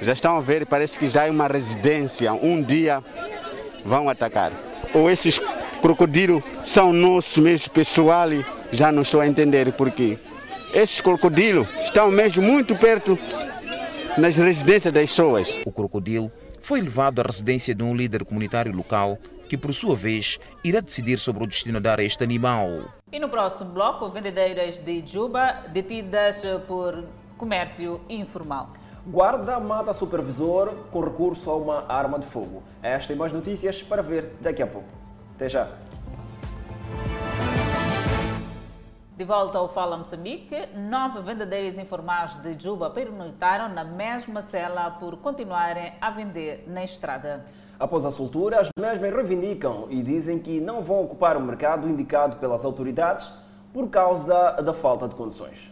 [0.03, 2.33] já estão a ver, parece que já é uma residência.
[2.33, 3.03] Um dia
[3.85, 4.53] vão atacar.
[4.93, 5.41] Ou esses
[5.81, 8.29] crocodilos são nossos mesmo, pessoal,
[8.73, 10.19] já não estou a entender porquê.
[10.75, 13.19] Esses crocodilos estão mesmo muito perto
[14.19, 15.57] nas residências das pessoas.
[15.65, 16.31] O crocodilo
[16.61, 21.19] foi levado à residência de um líder comunitário local que, por sua vez, irá decidir
[21.19, 22.93] sobre o destino dar a este animal.
[23.13, 27.05] E no próximo bloco, vendedeiras de Juba detidas por
[27.37, 28.71] comércio informal.
[29.05, 32.63] Guarda mata supervisor com recurso a uma arma de fogo.
[32.81, 34.87] Esta e mais notícias para ver daqui a pouco.
[35.35, 35.67] Até já.
[39.17, 45.17] De volta ao Fala Moçambique, nove vendedeiros informais de Juba pernoitaram na mesma cela por
[45.17, 47.45] continuarem a vender na estrada.
[47.81, 52.37] Após a soltura, as mesmas reivindicam e dizem que não vão ocupar o mercado indicado
[52.37, 53.33] pelas autoridades
[53.73, 55.72] por causa da falta de condições.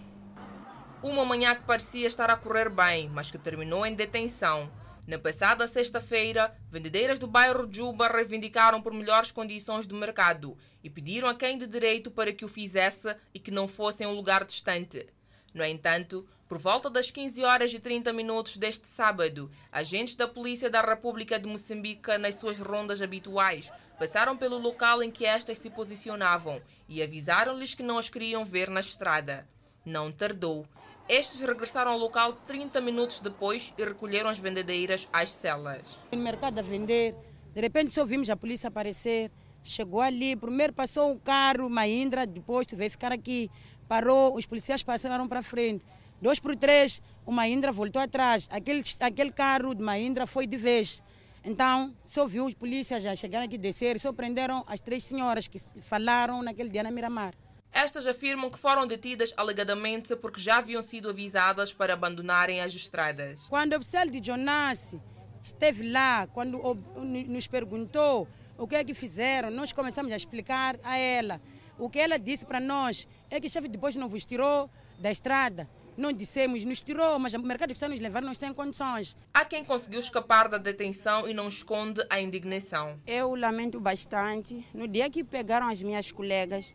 [1.03, 4.71] Uma manhã que parecia estar a correr bem, mas que terminou em detenção.
[5.07, 11.27] Na passada sexta-feira, vendedeiras do bairro Juba reivindicaram por melhores condições do mercado e pediram
[11.27, 14.45] a quem de direito para que o fizesse e que não fosse em um lugar
[14.45, 15.07] distante.
[15.55, 20.69] No entanto, por volta das 15 horas e 30 minutos deste sábado, agentes da Polícia
[20.69, 25.71] da República de Moçambique, nas suas rondas habituais, passaram pelo local em que estas se
[25.71, 29.49] posicionavam e avisaram-lhes que não as queriam ver na estrada.
[29.85, 30.67] Não tardou.
[31.11, 35.83] Estes regressaram ao local 30 minutos depois e recolheram as vendedeiras às celas.
[36.13, 37.17] No mercado a vender,
[37.53, 39.29] de repente só vimos a polícia aparecer.
[39.61, 43.51] Chegou ali, primeiro passou um carro, uma Indra, depois veio ficar aqui.
[43.89, 45.85] Parou, os policiais passaram para frente.
[46.23, 48.47] Dois por três, uma Indra voltou atrás.
[48.49, 51.03] Aquele, aquele carro de Mahindra foi de vez.
[51.45, 55.59] Então, só viu os polícias já chegaram aqui descer, só prenderam as três senhoras que
[55.59, 57.35] falaram naquele dia na Miramar.
[57.73, 63.43] Estas afirmam que foram detidas alegadamente porque já haviam sido avisadas para abandonarem as estradas.
[63.49, 64.97] Quando o oficial de Jonas
[65.43, 66.61] esteve lá, quando
[66.97, 71.41] nos perguntou o que é que fizeram, nós começamos a explicar a ela.
[71.79, 74.69] O que ela disse para nós é que o chefe depois não vos tirou
[74.99, 75.69] da estrada.
[75.97, 79.17] Não dissemos, nos tirou, mas o mercado que está nos levar não tem condições.
[79.33, 83.01] Há quem conseguiu escapar da detenção e não esconde a indignação.
[83.07, 84.67] Eu lamento bastante.
[84.73, 86.75] No dia que pegaram as minhas colegas,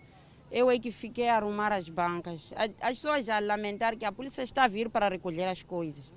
[0.51, 2.51] eu é que fiquei a arrumar as bancas.
[2.81, 6.11] As pessoas a lamentar que a polícia está a vir para recolher as coisas.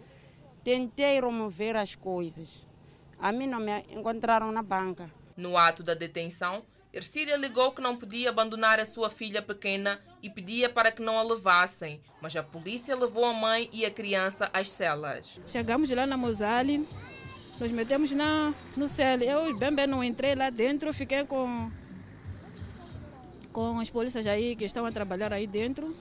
[0.63, 2.67] Tentei remover as coisas.
[3.19, 5.11] A mim não me encontraram na banca.
[5.37, 6.63] No ato da detenção,
[6.93, 11.19] Ercília alegou que não podia abandonar a sua filha pequena e pedia para que não
[11.19, 15.41] a levassem, mas a polícia levou a mãe e a criança às celas.
[15.47, 16.89] Chegamos lá na Mosali,
[17.61, 19.21] nos metemos na, no céu.
[19.21, 21.71] Eu bem bem não entrei lá dentro, fiquei com
[23.59, 25.93] com as polícias aí que estão a trabalhar aí dentro.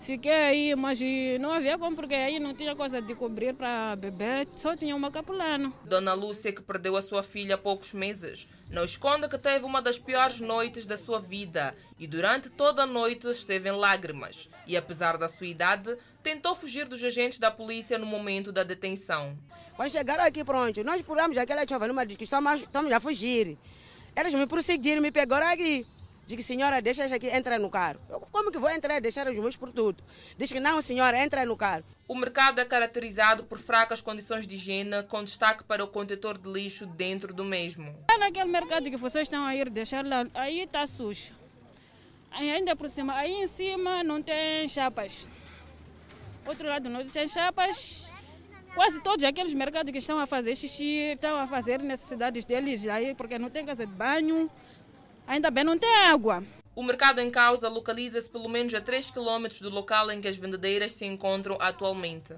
[0.00, 0.98] Fiquei aí, mas
[1.38, 5.08] não havia como, porque aí não tinha coisa de cobrir para beber, só tinha uma
[5.08, 5.72] capulana.
[5.84, 9.80] Dona Lúcia, que perdeu a sua filha há poucos meses, não esconde que teve uma
[9.80, 14.48] das piores noites da sua vida e durante toda a noite esteve em lágrimas.
[14.66, 19.38] E apesar da sua idade, tentou fugir dos agentes da polícia no momento da detenção.
[19.76, 23.56] Quando chegaram aqui, pronto, nós pulamos aquela chova numa que estamos, estamos a fugir.
[24.16, 25.86] Eles me perseguiram, me pegaram aqui
[26.24, 28.00] Diz que, senhora, deixa aqui, entra no carro.
[28.08, 30.04] Eu, como que vou entrar e deixar os meus produtos?
[30.36, 31.84] Diz que, não, senhora, entra no carro.
[32.06, 36.48] O mercado é caracterizado por fracas condições de higiene, com destaque para o contentor de
[36.48, 37.94] lixo dentro do mesmo.
[38.10, 41.32] É naquele mercado que vocês estão a ir deixar lá, aí está sujo.
[42.30, 45.28] Aí ainda por cima, aí em cima não tem chapas.
[46.46, 48.12] Outro lado não tem chapas.
[48.74, 53.14] Quase todos aqueles mercados que estão a fazer xixi, estão a fazer necessidades deles aí,
[53.14, 54.50] porque não tem casa de banho.
[55.26, 56.42] Ainda bem não tem água.
[56.74, 60.36] O mercado em causa localiza-se pelo menos a 3 km do local em que as
[60.36, 62.34] vendedeiras se encontram atualmente.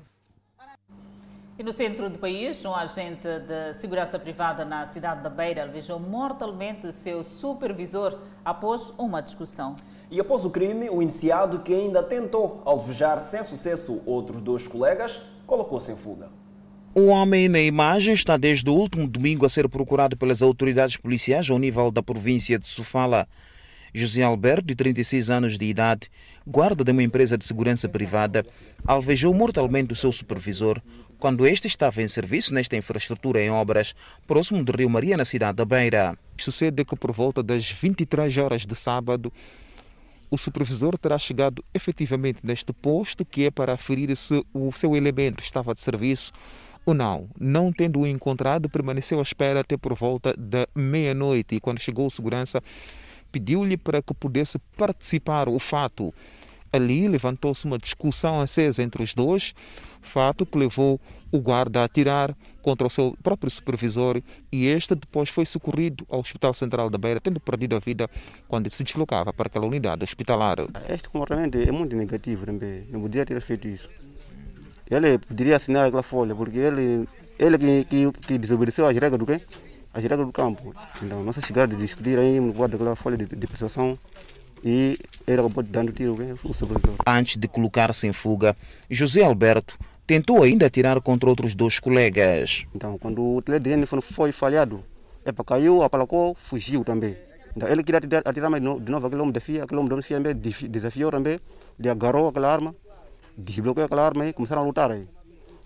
[1.56, 6.00] E no centro do país, um agente de segurança privada na cidade da Beira alvejou
[6.00, 9.76] mortalmente seu supervisor após uma discussão.
[10.10, 15.20] E após o crime, o iniciado, que ainda tentou alvejar sem sucesso outros dois colegas,
[15.46, 16.28] colocou-se em fuga.
[16.96, 21.50] O homem na imagem está desde o último domingo a ser procurado pelas autoridades policiais
[21.50, 23.26] ao nível da província de Sofala.
[23.92, 26.08] José Alberto, de 36 anos de idade,
[26.46, 28.46] guarda de uma empresa de segurança privada,
[28.86, 30.80] alvejou mortalmente o seu supervisor
[31.18, 33.92] quando este estava em serviço nesta infraestrutura em obras,
[34.24, 36.16] próximo do Rio Maria, na cidade da Beira.
[36.38, 39.32] Sucede que por volta das 23 horas de sábado,
[40.30, 45.42] o supervisor terá chegado efetivamente neste posto, que é para aferir se o seu elemento
[45.42, 46.32] estava de serviço
[46.84, 47.28] ou não.
[47.38, 52.10] Não tendo-o encontrado, permaneceu à espera até por volta da meia-noite e quando chegou o
[52.10, 52.62] segurança,
[53.32, 56.12] pediu-lhe para que pudesse participar o fato.
[56.72, 59.54] Ali levantou-se uma discussão acesa entre os dois,
[60.02, 64.20] fato que levou o guarda a atirar contra o seu próprio supervisor
[64.50, 68.08] e este depois foi socorrido ao Hospital Central da Beira, tendo perdido a vida
[68.48, 70.58] quando se deslocava para aquela unidade hospitalar.
[70.88, 73.88] Este comportamento é muito negativo também, não podia ter feito isso.
[74.90, 77.08] Ele poderia assinar aquela folha, porque ele,
[77.38, 79.40] ele que, que, que desobedeceu às regras do quê?
[79.92, 80.74] As regras do campo.
[81.02, 83.98] Então, nossa chegada de discutir aí no guarda daquela folha de, de persuasão
[84.64, 86.96] e ele acabou dando tiro o supervisor.
[87.06, 88.56] Antes de colocar-se em fuga,
[88.90, 92.66] José Alberto tentou ainda atirar contra outros dois colegas.
[92.74, 94.82] Então, quando o teledrene foi falhado,
[95.24, 97.16] epa, caiu, apalacou, fugiu também.
[97.56, 100.36] Então, ele queria atirar, atirar mais de novo, aquele homem desafia, aquele homem
[100.68, 101.38] desafiou também,
[101.78, 102.74] ele agarrou aquela arma,
[103.36, 105.06] desbloqueou aquela arma e começaram a lutar aí.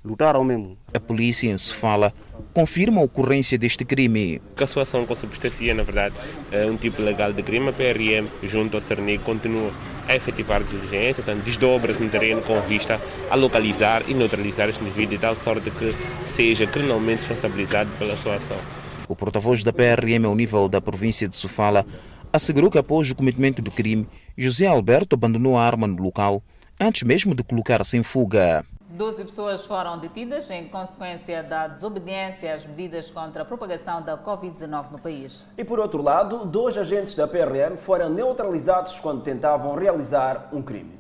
[0.05, 0.79] Lutaram mesmo.
[0.95, 2.13] A polícia em Sofala
[2.55, 4.41] confirma a ocorrência deste crime.
[4.57, 6.15] A situação consubstancia, na verdade,
[6.53, 7.69] é um tipo legal de crime.
[7.69, 9.73] A PRM, junto ao CERNIC, continua
[10.09, 15.17] a efetivar diligência, portanto, desdobra-se no terreno com vista a localizar e neutralizar este indivíduo
[15.17, 15.95] de tal sorte que
[16.27, 18.57] seja criminalmente responsabilizado pela sua ação.
[19.09, 21.85] O porta-voz da PRM ao nível da província de Sofala
[22.33, 24.07] assegurou que após o cometimento do crime,
[24.37, 26.43] José Alberto abandonou a arma no local
[26.81, 28.65] antes mesmo de colocar-se em fuga.
[28.91, 34.91] 12 pessoas foram detidas em consequência da desobediência às medidas contra a propagação da Covid-19
[34.93, 35.47] no país.
[35.57, 40.99] E por outro lado, dois agentes da PRM foram neutralizados quando tentavam realizar um crime.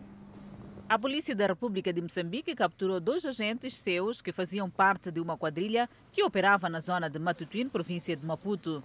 [0.88, 5.36] A Polícia da República de Moçambique capturou dois agentes seus que faziam parte de uma
[5.36, 8.82] quadrilha que operava na zona de Matutuíne, província de Maputo.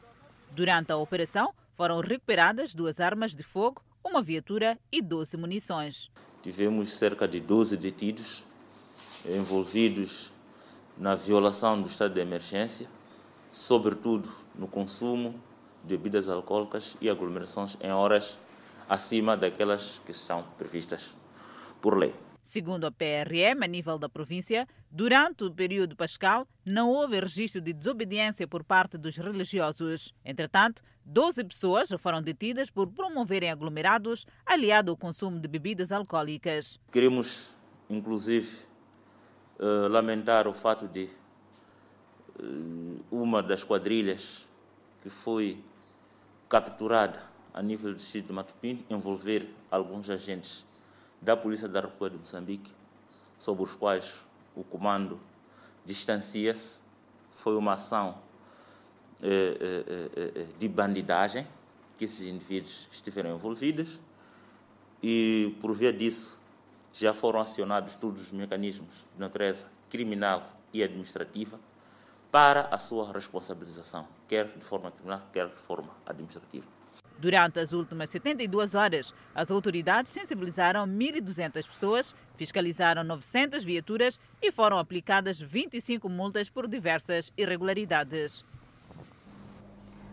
[0.51, 6.11] Durante a operação, foram recuperadas duas armas de fogo, uma viatura e 12 munições.
[6.43, 8.43] Tivemos cerca de 12 detidos
[9.25, 10.33] envolvidos
[10.97, 12.89] na violação do estado de emergência,
[13.49, 15.33] sobretudo no consumo
[15.85, 18.37] de bebidas alcoólicas e aglomerações em horas
[18.89, 21.15] acima daquelas que estão previstas
[21.81, 22.13] por lei.
[22.41, 27.73] Segundo a PRM, a nível da província, durante o período pascal, não houve registro de
[27.73, 30.13] desobediência por parte dos religiosos.
[30.23, 36.79] Entretanto, 12 pessoas foram detidas por promoverem aglomerados aliado ao consumo de bebidas alcoólicas.
[36.91, 37.55] Queremos,
[37.89, 38.55] inclusive,
[39.59, 41.09] uh, lamentar o fato de
[42.39, 44.47] uh, uma das quadrilhas
[45.01, 45.59] que foi
[46.47, 47.19] capturada
[47.51, 50.63] a nível do distrito de Matupim envolver alguns agentes
[51.19, 52.71] da Polícia da República de Moçambique,
[53.39, 54.23] sobre os quais
[54.55, 55.19] o comando
[55.85, 56.81] distancia-se.
[57.31, 58.17] Foi uma ação
[59.21, 61.47] eh, eh, eh, de bandidagem
[61.97, 63.99] que esses indivíduos estiveram envolvidos
[65.01, 66.41] e, por via disso,
[66.93, 71.59] já foram acionados todos os mecanismos de natureza criminal e administrativa
[72.31, 76.67] para a sua responsabilização, quer de forma criminal, quer de forma administrativa.
[77.23, 84.77] Durante as últimas 72 horas, as autoridades sensibilizaram 1.200 pessoas, fiscalizaram 900 viaturas e foram
[84.77, 88.43] aplicadas 25 multas por diversas irregularidades.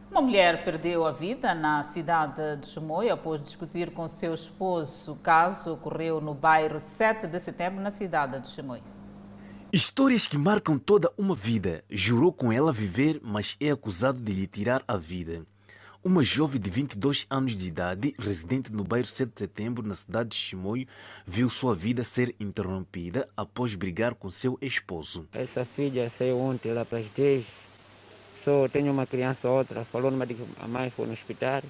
[0.08, 5.14] Uma mulher perdeu a vida na cidade de Chimoio após discutir com seu esposo.
[5.14, 8.84] O caso ocorreu no bairro 7 de setembro, na cidade de Chimoio.
[9.72, 11.82] Histórias que marcam toda uma vida.
[11.90, 15.44] Jurou com ela viver, mas é acusado de lhe tirar a vida.
[16.02, 20.30] Uma jovem de 22 anos de idade, residente no bairro 7 de Setembro, na cidade
[20.30, 20.86] de Chimoio,
[21.26, 25.28] viu sua vida ser interrompida após brigar com seu esposo.
[25.34, 27.44] Essa filha saiu ontem lá para as 10.
[28.42, 29.84] Só tenho uma criança outra.
[29.84, 31.60] Falou numa que a mãe foi no hospital.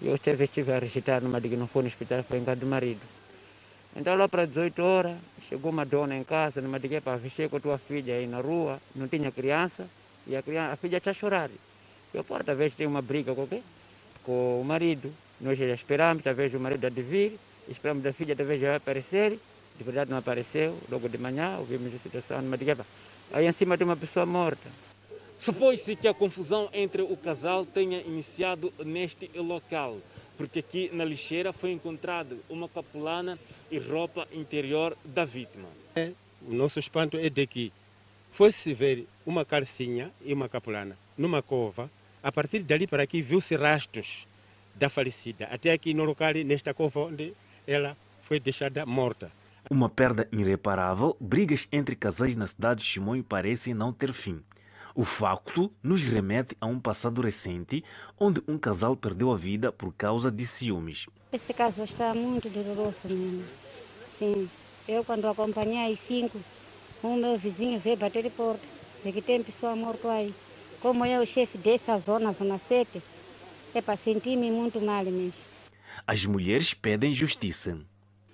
[0.00, 2.60] E eu estive, estive a registrar numa que não foi no hospital, foi em casa
[2.60, 3.02] do marido.
[3.94, 7.58] Então lá para 18 horas, chegou uma dona em casa, numa que para vestir com
[7.58, 9.86] a tua filha aí na rua, não tinha criança,
[10.26, 11.69] e a, criança, a filha está a
[12.12, 13.62] Eu, pô, talvez tenha uma briga com, quê?
[14.24, 15.12] com o marido.
[15.40, 17.38] Nós já esperamos, talvez o marido há de vir,
[17.68, 19.38] esperamos a filha talvez já aparecer.
[19.78, 22.84] De verdade não apareceu, logo de manhã ouvimos a situação numa guerra.
[23.32, 24.68] Aí em cima de uma pessoa morta.
[25.38, 29.96] Supõe-se que a confusão entre o casal tenha iniciado neste local,
[30.36, 33.38] porque aqui na lixeira foi encontrado uma capulana
[33.70, 35.68] e roupa interior da vítima.
[35.96, 36.12] É,
[36.46, 37.72] o nosso espanto é de que
[38.30, 41.90] fosse ver uma calcinha e uma capulana numa cova
[42.22, 44.26] a partir dali para aqui viu-se rastros
[44.74, 47.34] da falecida, até aqui no local, nesta cova onde
[47.66, 49.30] ela foi deixada morta.
[49.70, 54.42] Uma perda irreparável, brigas entre casais na cidade de Chimoio parecem não ter fim.
[54.94, 57.84] O facto nos remete a um passado recente,
[58.18, 61.06] onde um casal perdeu a vida por causa de ciúmes.
[61.32, 63.44] Esse caso está muito doloroso mesmo.
[64.18, 64.48] Sim,
[64.88, 66.40] eu quando acompanhei as cinco,
[67.02, 68.66] o meu vizinho veio bater de porta,
[69.04, 70.34] de que tem pessoa morta aí.
[70.80, 73.02] Como eu, chefe dessa zona, zona 7,
[73.74, 75.34] é para sentir-me muito mal mesmo.
[76.06, 77.78] As mulheres pedem justiça.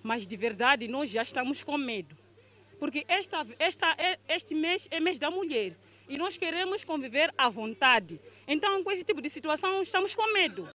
[0.01, 2.17] Mas de verdade nós já estamos com medo.
[2.79, 3.97] Porque esta, esta,
[4.29, 5.77] este mês é mês da mulher.
[6.09, 8.21] E nós queremos conviver à vontade.
[8.47, 10.69] Então, com esse tipo de situação, estamos com medo.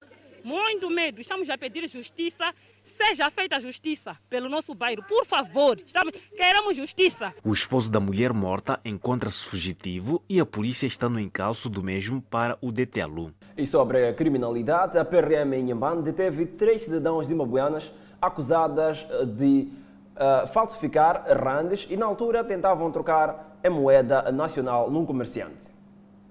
[0.44, 1.20] Muito medo.
[1.20, 5.76] Estamos a pedir justiça seja feita justiça pelo nosso bairro, por favor.
[5.84, 7.32] Estamos, queremos justiça.
[7.44, 12.22] O esposo da mulher morta encontra-se fugitivo e a polícia está no encalço do mesmo
[12.22, 13.32] para o detê-lo.
[13.56, 19.68] E sobre a criminalidade, a PRM em Inhambane deteve três cidadãos zimbabuanas acusadas de
[20.16, 25.79] uh, falsificar randes e na altura tentavam trocar a moeda nacional num comerciante.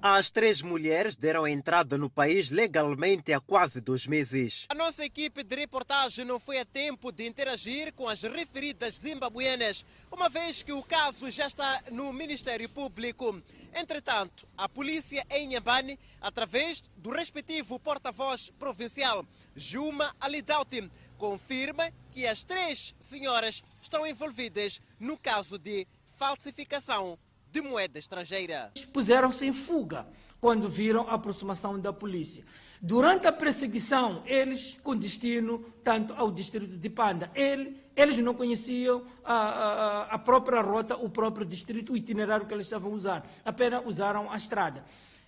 [0.01, 4.65] As três mulheres deram entrada no país legalmente há quase dois meses.
[4.69, 9.85] A nossa equipe de reportagem não foi a tempo de interagir com as referidas zimbabuenas,
[10.09, 13.41] uma vez que o caso já está no Ministério Público.
[13.75, 22.41] Entretanto, a polícia em Inhambane, através do respectivo porta-voz provincial, Juma Alidauti, confirma que as
[22.41, 25.85] três senhoras estão envolvidas no caso de
[26.17, 27.19] falsificação
[27.51, 28.71] de moeda estrangeira.
[28.93, 30.07] Puseram-se em fuga
[30.39, 32.45] quando viram a aproximação da polícia.
[32.81, 39.03] Durante a perseguição, eles, com destino tanto ao distrito de Panda, ele, eles não conheciam
[39.23, 43.85] a, a, a, própria rota, o próprio distrito, o itinerário que eles estavam usando, apenas
[43.85, 44.85] usaram a estrada.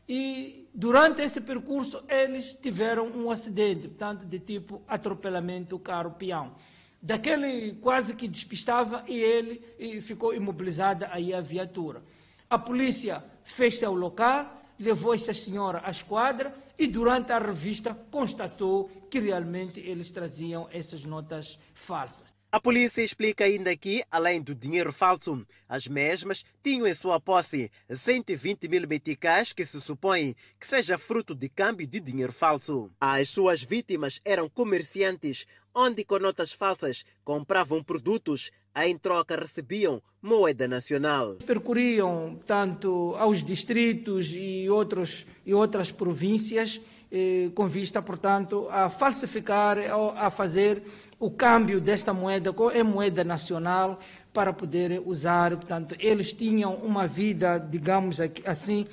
[0.08, 6.56] E durante esse percurso, eles tiveram um acidente, portanto, de tipo atropelamento carro-peão
[7.02, 12.02] daquele quase que despistava e ele e ficou imobilizada aí a viatura.
[12.50, 18.90] A polícia fez-se ao local, levou essa senhora à esquadra e durante a revista constatou
[19.10, 22.31] que realmente eles traziam essas notas falsas.
[22.54, 27.72] A polícia explica ainda que, além do dinheiro falso, as mesmas tinham em sua posse
[27.90, 32.92] 120 mil meticais que se supõe que seja fruto de câmbio de dinheiro falso.
[33.00, 40.68] As suas vítimas eram comerciantes, onde com notas falsas compravam produtos, em troca recebiam moeda
[40.68, 41.36] nacional.
[41.48, 49.78] Percorriam tanto aos distritos e, outros, e outras províncias eh, com vista, portanto, a falsificar,
[50.16, 50.82] a fazer
[51.22, 54.00] o câmbio desta moeda em moeda nacional
[54.34, 55.56] para poder usar.
[55.56, 58.88] Portanto, eles tinham uma vida, digamos assim,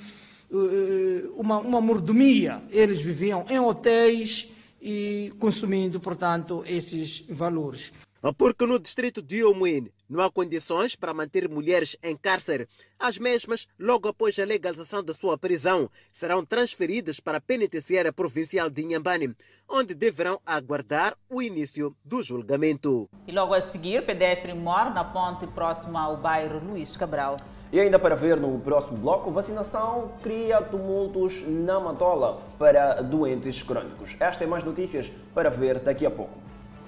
[0.51, 2.61] eh, uma, uma mordomia.
[2.69, 4.47] Eles viviam em hotéis
[4.79, 7.91] e consumindo, portanto, esses valores.
[8.37, 12.67] Porque no distrito de Omuin não há condições para manter mulheres em cárcere.
[12.99, 18.69] As mesmas, logo após a legalização da sua prisão, serão transferidas para a penitenciária provincial
[18.69, 19.35] de Inhambane,
[19.69, 23.07] onde deverão aguardar o início do julgamento.
[23.27, 27.37] E logo a seguir, pedestre morre na ponte próxima ao bairro Luís Cabral.
[27.71, 34.15] E ainda para ver no próximo bloco, vacinação cria tumultos na Matola para doentes crônicos.
[34.19, 36.33] Esta é mais notícias para ver daqui a pouco.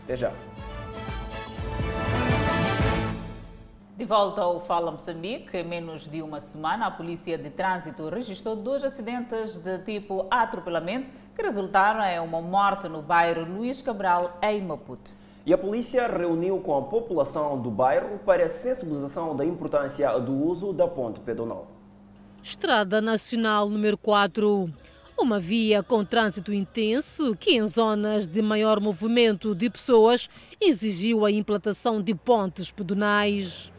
[0.03, 0.33] Até já.
[4.01, 8.55] De volta ao Fala Moçambique, em menos de uma semana, a Polícia de Trânsito registrou
[8.55, 14.59] dois acidentes de tipo atropelamento que resultaram em uma morte no bairro Luís Cabral, em
[14.59, 15.11] Maputo.
[15.45, 20.33] E a polícia reuniu com a população do bairro para a sensibilização da importância do
[20.33, 21.67] uso da ponte pedonal.
[22.41, 24.67] Estrada Nacional número 4.
[25.15, 30.27] uma via com trânsito intenso que, em zonas de maior movimento de pessoas,
[30.59, 33.71] exigiu a implantação de pontes pedonais.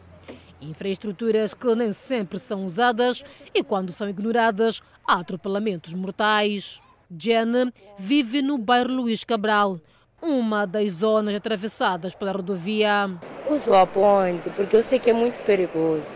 [0.63, 6.81] Infraestruturas que nem sempre são usadas e, quando são ignoradas, há atropelamentos mortais.
[7.15, 9.79] Jenny vive no bairro Luís Cabral,
[10.21, 13.11] uma das zonas atravessadas pela rodovia.
[13.49, 16.15] Uso a ponte porque eu sei que é muito perigoso.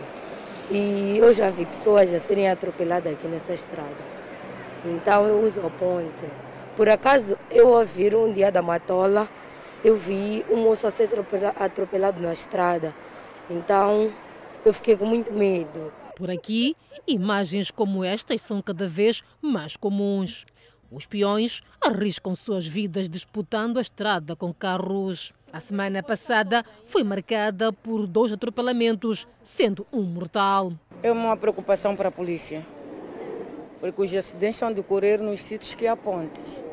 [0.70, 4.18] E eu já vi pessoas a serem atropeladas aqui nessa estrada.
[4.84, 6.26] Então eu uso a ponte.
[6.76, 9.28] Por acaso eu ouvi um dia da Matola,
[9.84, 11.08] eu vi um moço a ser
[11.58, 12.94] atropelado na estrada.
[13.50, 14.10] Então
[14.64, 15.92] eu fiquei com muito medo.
[16.16, 20.44] Por aqui, imagens como estas são cada vez mais comuns.
[20.90, 25.32] Os peões arriscam suas vidas disputando a estrada com carros.
[25.52, 30.72] A semana passada foi marcada por dois atropelamentos, sendo um mortal.
[31.02, 32.66] É uma preocupação para a polícia,
[33.80, 36.64] porque os acidentes estão a decorrer nos sítios que há pontes.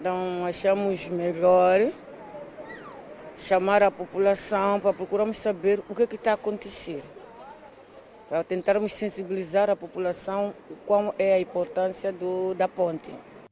[0.00, 1.90] Então achamos melhor
[3.44, 7.02] chamar a população para procurarmos saber o que, é que está a acontecer
[8.28, 10.54] para tentarmos sensibilizar a população
[10.86, 13.10] qual é a importância do, da ponte.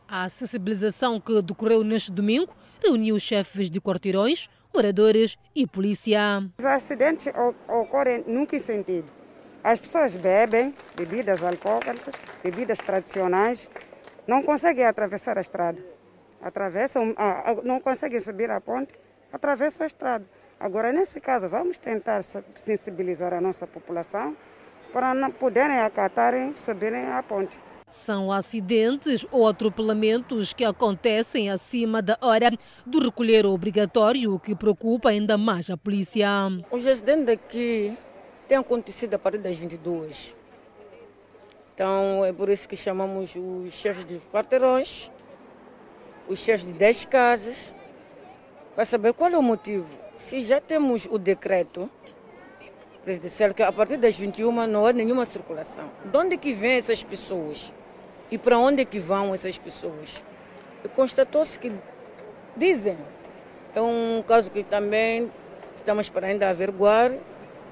[0.09, 6.43] A sensibilização que decorreu neste domingo reuniu chefes de quarteirões, moradores e polícia.
[6.59, 7.33] Os acidentes
[7.69, 9.09] ocorrem num que sentido?
[9.63, 13.71] As pessoas bebem bebidas alcoólicas, bebidas tradicionais,
[14.27, 15.79] não conseguem atravessar a estrada.
[16.41, 17.15] Atravessam,
[17.63, 18.93] não conseguem subir a ponte,
[19.33, 20.25] atravessam a estrada.
[20.61, 22.23] Agora, nesse caso, vamos tentar
[22.55, 24.37] sensibilizar a nossa população
[24.93, 27.59] para não poderem acatarem subirem a ponte.
[27.89, 32.51] São acidentes ou atropelamentos que acontecem acima da hora
[32.87, 36.29] do recolher obrigatório que preocupa ainda mais a polícia.
[36.71, 37.97] Os acidentes aqui
[38.49, 40.37] têm acontecido a partir das 22.
[41.75, 45.11] Então é por isso que chamamos os chefes dos quarteirões,
[46.29, 47.75] os chefes de 10 casas,
[48.75, 49.87] para saber qual é o motivo.
[50.17, 51.91] Se já temos o decreto
[53.03, 55.91] presidencial que a partir das 21 não há nenhuma circulação.
[56.05, 57.73] De onde que vêm essas pessoas?
[58.31, 60.25] E para onde que vão essas pessoas?
[60.95, 61.73] Constatou-se que
[62.57, 62.97] dizem,
[63.75, 65.31] é um caso que também
[65.77, 67.13] estamos para ainda averiguar,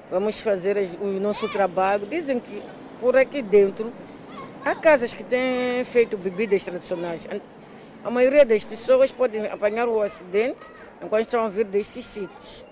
[0.09, 2.05] vamos fazer o nosso trabalho.
[2.05, 2.61] Dizem que
[2.99, 3.91] por aqui dentro
[4.63, 7.27] há casas que têm feito bebidas tradicionais.
[8.03, 10.65] A maioria das pessoas podem apanhar o acidente
[11.03, 12.65] enquanto estão a vir desses sítios.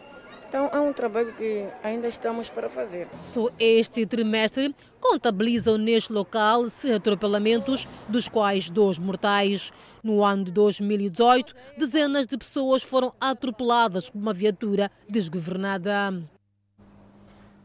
[0.47, 3.07] Então é um trabalho que ainda estamos para fazer.
[3.13, 9.71] Só este trimestre contabilizam neste local seis atropelamentos, dos quais dois mortais.
[10.01, 16.11] No ano de 2018, dezenas de pessoas foram atropeladas por uma viatura desgovernada.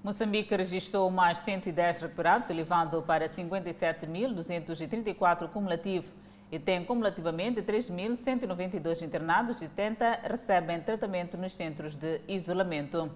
[0.02, 6.12] Moçambique registrou mais 110 recuperados, elevando para 57.234 cumulativo
[6.54, 13.10] e tem cumulativamente 3.192 internados e 70 recebem tratamento nos centros de isolamento.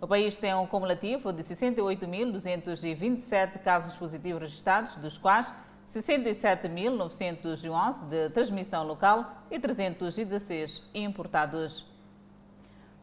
[0.00, 5.54] O país tem um cumulativo de 68.227 casos positivos registrados, dos quais
[5.86, 11.86] 67.911 de transmissão local e 316 importados.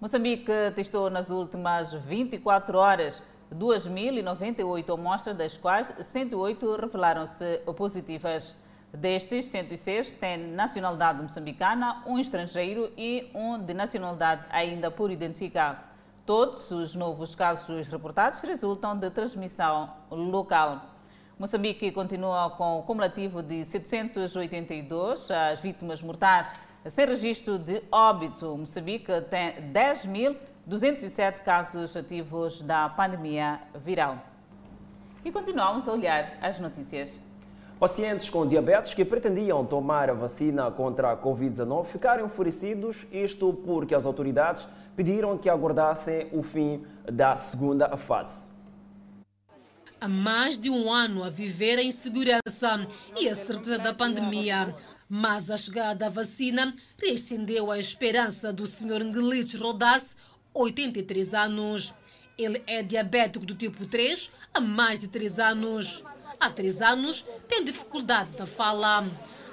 [0.02, 3.24] Moçambique testou nas últimas 24 horas
[3.56, 8.62] 2.098 amostras, das quais 108 revelaram-se positivas.
[8.94, 15.96] Destes, 106 têm nacionalidade moçambicana, um estrangeiro e um de nacionalidade ainda por identificar.
[16.28, 20.94] Todos os novos casos reportados resultam de transmissão local.
[21.40, 26.54] Moçambique continua com o cumulativo de 782 as vítimas mortais.
[26.86, 34.20] Sem registro de óbito, Moçambique tem 10.207 casos ativos da pandemia viral.
[35.26, 37.33] E continuamos a olhar as notícias.
[37.84, 43.94] Pacientes com diabetes que pretendiam tomar a vacina contra a Covid-19 ficaram enfurecidos, isto porque
[43.94, 44.66] as autoridades
[44.96, 48.48] pediram que aguardassem o fim da segunda fase.
[50.00, 52.88] Há mais de um ano a viver em segurança
[53.20, 54.74] e a certeza da pandemia.
[55.10, 59.04] Mas a chegada da vacina reacendeu a esperança do Sr.
[59.04, 60.16] Ngelich Rodas,
[60.54, 61.94] 83 anos.
[62.38, 66.02] Ele é diabético do tipo 3 há mais de 3 anos
[66.44, 69.06] há três anos, tem dificuldade da fala.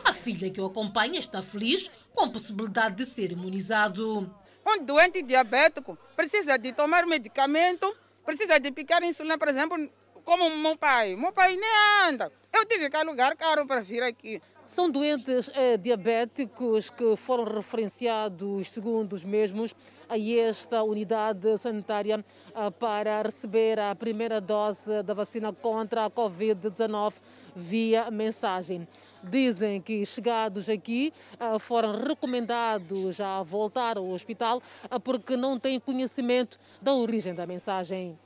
[0.04, 4.34] A filha que o acompanha está feliz com a possibilidade de ser imunizado.
[4.66, 7.94] Um doente diabético precisa de tomar medicamento,
[8.24, 9.76] precisa de picar insulina, por exemplo,
[10.24, 11.16] como meu pai.
[11.16, 12.32] Meu pai nem anda.
[12.52, 14.40] Eu tive que alugar caro para vir aqui.
[14.70, 19.74] São doentes eh, diabéticos que foram referenciados, segundo os mesmos,
[20.08, 22.24] a esta unidade sanitária
[22.54, 27.14] eh, para receber a primeira dose da vacina contra a Covid-19
[27.56, 28.86] via mensagem.
[29.24, 34.62] dizem que chegados aqui ah, foram recomendados a voltar ao hospital
[35.02, 38.16] porque não têm conhecimento da origem da mensagem.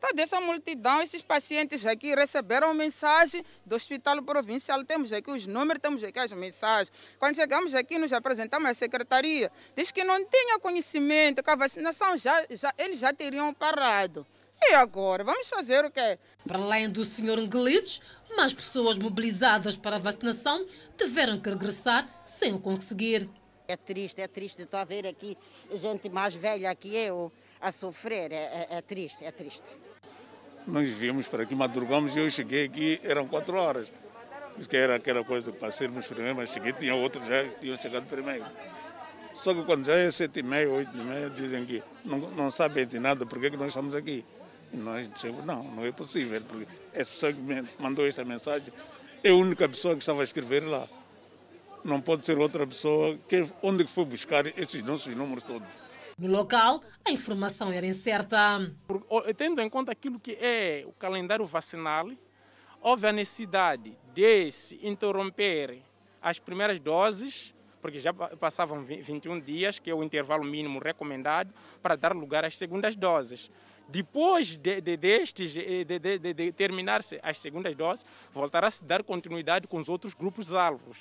[0.00, 4.82] Toda essa multidão, esses pacientes aqui receberam mensagem do Hospital Provincial.
[4.82, 6.90] Temos aqui os números, temos aqui as mensagens.
[7.18, 9.52] Quando chegamos aqui, nos apresentamos à secretaria.
[9.76, 14.26] Diz que não tinha conhecimento, que a vacinação já, já, eles já teriam parado.
[14.62, 15.22] E agora?
[15.22, 16.18] Vamos fazer o quê?
[16.46, 17.40] Para além do Sr.
[17.42, 18.00] Nglitz,
[18.36, 20.66] mais pessoas mobilizadas para a vacinação
[20.96, 23.28] tiveram que regressar sem o conseguir.
[23.68, 24.62] É triste, é triste.
[24.62, 25.36] Estou a ver aqui
[25.74, 28.32] gente mais velha que eu a sofrer.
[28.32, 29.76] É, é, é triste, é triste.
[30.66, 33.88] Nós viemos para aqui, madrugamos e eu cheguei aqui, eram quatro horas.
[34.58, 38.06] Isso que era aquela coisa para sermos primeiro, mas cheguei, tinha outros já tinham chegado
[38.06, 38.44] primeiro.
[39.32, 42.50] Só que quando já é sete e meia, oito e meia, dizem que não, não
[42.50, 44.24] sabem de nada, por que nós estamos aqui?
[44.72, 48.72] E nós dissemos, não, não é possível, porque essa pessoa que me mandou essa mensagem
[49.24, 50.86] é a única pessoa que estava a escrever lá.
[51.82, 53.18] Não pode ser outra pessoa.
[53.28, 55.66] Que, onde que foi buscar esses nossos números todos?
[56.20, 58.36] No local, a informação era incerta.
[59.38, 62.10] Tendo em conta aquilo que é o calendário vacinal,
[62.82, 65.80] houve a necessidade de se interromper
[66.20, 71.96] as primeiras doses, porque já passavam 21 dias, que é o intervalo mínimo recomendado, para
[71.96, 73.50] dar lugar às segundas doses.
[73.88, 79.02] Depois de, de, destes, de, de, de terminar-se as segundas doses, voltará a se dar
[79.02, 80.98] continuidade com os outros grupos-alvos,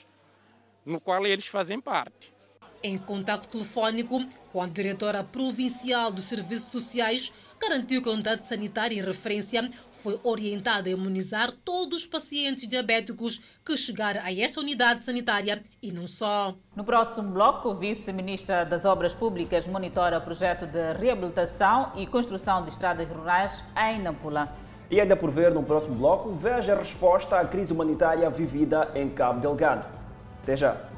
[0.85, 2.38] no qual eles fazem parte.
[2.81, 4.23] Em contato telefónico
[4.53, 10.17] com a diretora provincial dos Serviços Sociais, garantiu que a unidade sanitária em referência foi
[10.23, 16.07] orientada a imunizar todos os pacientes diabéticos que chegarem a esta unidade sanitária e não
[16.07, 16.55] só.
[16.73, 22.63] No próximo bloco, o vice-ministra das Obras Públicas monitora o projeto de reabilitação e construção
[22.63, 24.55] de estradas rurais em Nampula.
[24.89, 29.09] E ainda por ver no próximo bloco, veja a resposta à crise humanitária vivida em
[29.09, 29.85] Cabo Delgado.
[30.41, 30.88] Até já!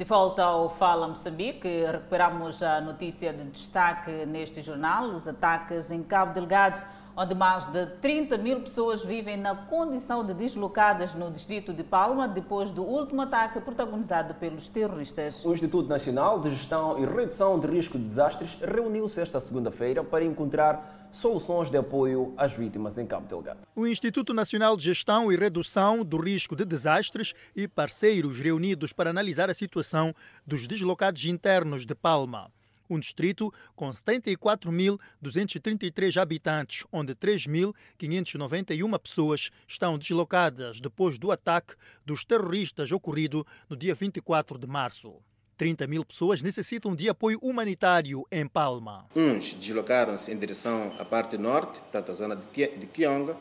[0.00, 6.02] De volta ao Fala Moçambique, recuperamos a notícia de destaque neste jornal, os ataques em
[6.02, 6.82] Cabo Delgado,
[7.14, 12.26] onde mais de 30 mil pessoas vivem na condição de deslocadas no distrito de Palma
[12.26, 15.44] depois do último ataque protagonizado pelos terroristas.
[15.44, 20.24] O Instituto Nacional de Gestão e Redução de Risco de Desastres reuniu-se esta segunda-feira para
[20.24, 23.60] encontrar soluções de apoio às vítimas em Cabo Delgado.
[23.74, 29.10] O Instituto Nacional de Gestão e Redução do Risco de Desastres e parceiros reunidos para
[29.10, 30.14] analisar a situação
[30.46, 32.50] dos deslocados internos de Palma
[32.90, 41.74] um distrito com 74.233 habitantes, onde 3.591 pessoas estão deslocadas depois do ataque
[42.04, 45.14] dos terroristas ocorrido no dia 24 de março.
[45.60, 49.04] 30 mil pessoas necessitam de apoio humanitário em Palma.
[49.14, 53.36] Uns deslocaram-se em direção à parte norte, tanto a zona de Kionga,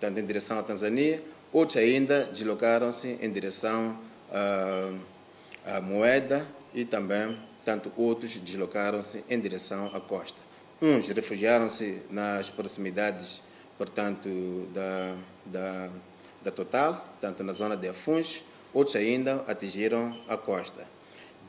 [0.00, 1.22] tanto em direção à Tanzânia,
[1.52, 3.96] outros ainda deslocaram-se em direção
[4.32, 6.44] à, à Moeda
[6.74, 10.40] e também, tanto outros deslocaram-se em direção à costa.
[10.82, 13.44] Uns refugiaram-se nas proximidades,
[13.78, 14.28] portanto,
[14.74, 15.14] da,
[15.46, 15.90] da,
[16.42, 18.42] da Total, tanto na zona de Afuns,
[18.74, 20.84] outros ainda atingiram a costa.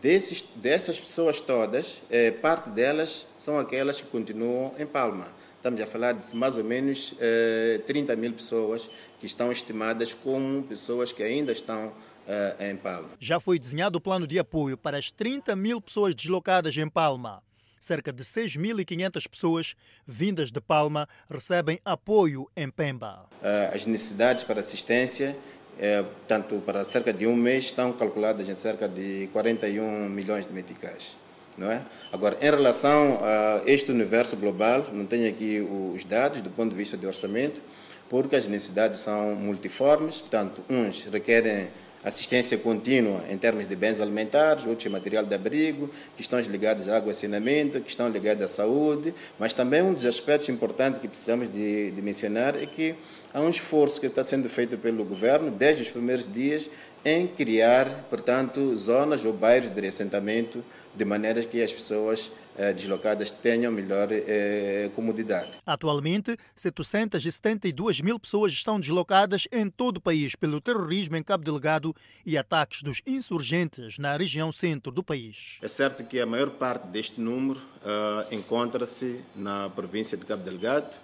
[0.01, 5.27] Desses, dessas pessoas todas, eh, parte delas são aquelas que continuam em Palma.
[5.57, 10.63] Estamos a falar de mais ou menos eh, 30 mil pessoas que estão estimadas como
[10.63, 11.93] pessoas que ainda estão
[12.27, 13.09] eh, em Palma.
[13.19, 17.43] Já foi desenhado o plano de apoio para as 30 mil pessoas deslocadas em Palma.
[17.79, 19.75] Cerca de 6.500 pessoas
[20.07, 23.29] vindas de Palma recebem apoio em Pemba.
[23.43, 25.35] Eh, as necessidades para assistência
[25.79, 30.53] é, tanto para cerca de um mês, estão calculadas em cerca de 41 milhões de
[30.53, 31.17] meticais.
[31.57, 31.81] Não é?
[32.11, 35.59] Agora, em relação a este universo global, não tenho aqui
[35.93, 37.61] os dados do ponto de vista de orçamento,
[38.09, 41.67] porque as necessidades são multiformes, portanto, uns requerem
[42.03, 47.11] assistência contínua em termos de bens alimentares, outros material de abrigo, questões ligadas à água
[47.11, 51.91] e saneamento, questões ligadas à saúde, mas também um dos aspectos importantes que precisamos de,
[51.91, 52.95] de mencionar é que
[53.33, 56.69] há um esforço que está sendo feito pelo governo desde os primeiros dias
[57.05, 60.63] em criar, portanto, zonas ou bairros de assentamento
[60.95, 62.31] de maneira que as pessoas
[62.75, 65.51] deslocadas tenham melhor eh, comodidade.
[65.65, 71.95] Atualmente, 772 mil pessoas estão deslocadas em todo o país pelo terrorismo em Cabo Delgado
[72.25, 75.57] e ataques dos insurgentes na região centro do país.
[75.61, 80.95] É certo que a maior parte deste número uh, encontra-se na província de Cabo Delgado,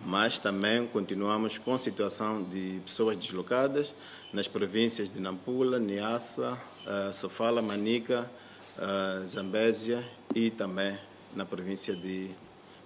[0.00, 3.94] mas também continuamos com situação de pessoas deslocadas
[4.32, 8.30] nas províncias de Nampula, Niassa, uh, Sofala, Manica,
[8.78, 10.98] uh, Zambésia e também
[11.34, 12.30] na província de,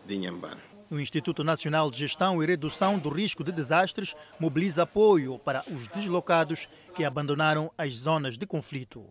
[0.04, 0.60] de Inhambane.
[0.90, 5.88] O Instituto Nacional de Gestão e Redução do Risco de Desastres mobiliza apoio para os
[5.88, 9.04] deslocados que abandonaram as zonas de conflito.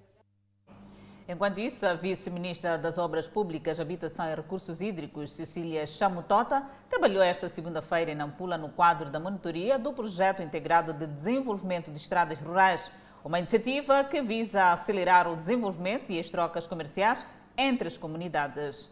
[1.28, 7.50] Enquanto isso, a vice-ministra das Obras Públicas, Habitação e Recursos Hídricos, Cecília Chamutota, trabalhou esta
[7.50, 12.92] segunda-feira em Nampula no quadro da monitoria do Projeto Integrado de Desenvolvimento de Estradas Rurais,
[13.24, 17.26] uma iniciativa que visa acelerar o desenvolvimento e as trocas comerciais
[17.58, 18.90] entre as comunidades.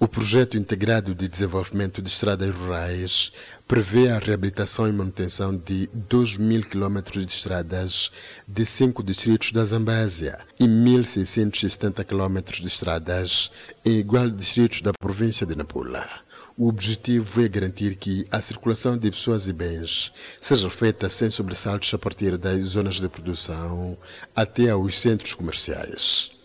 [0.00, 3.32] O projeto integrado de desenvolvimento de estradas rurais
[3.66, 8.12] prevê a reabilitação e manutenção de 2 mil quilômetros de estradas
[8.46, 13.50] de cinco distritos da Zambésia e 1.670 quilômetros de estradas
[13.84, 16.08] em igual distritos da província de Nampula.
[16.56, 21.92] O objetivo é garantir que a circulação de pessoas e bens seja feita sem sobressaltos
[21.92, 23.98] a partir das zonas de produção
[24.34, 26.37] até aos centros comerciais.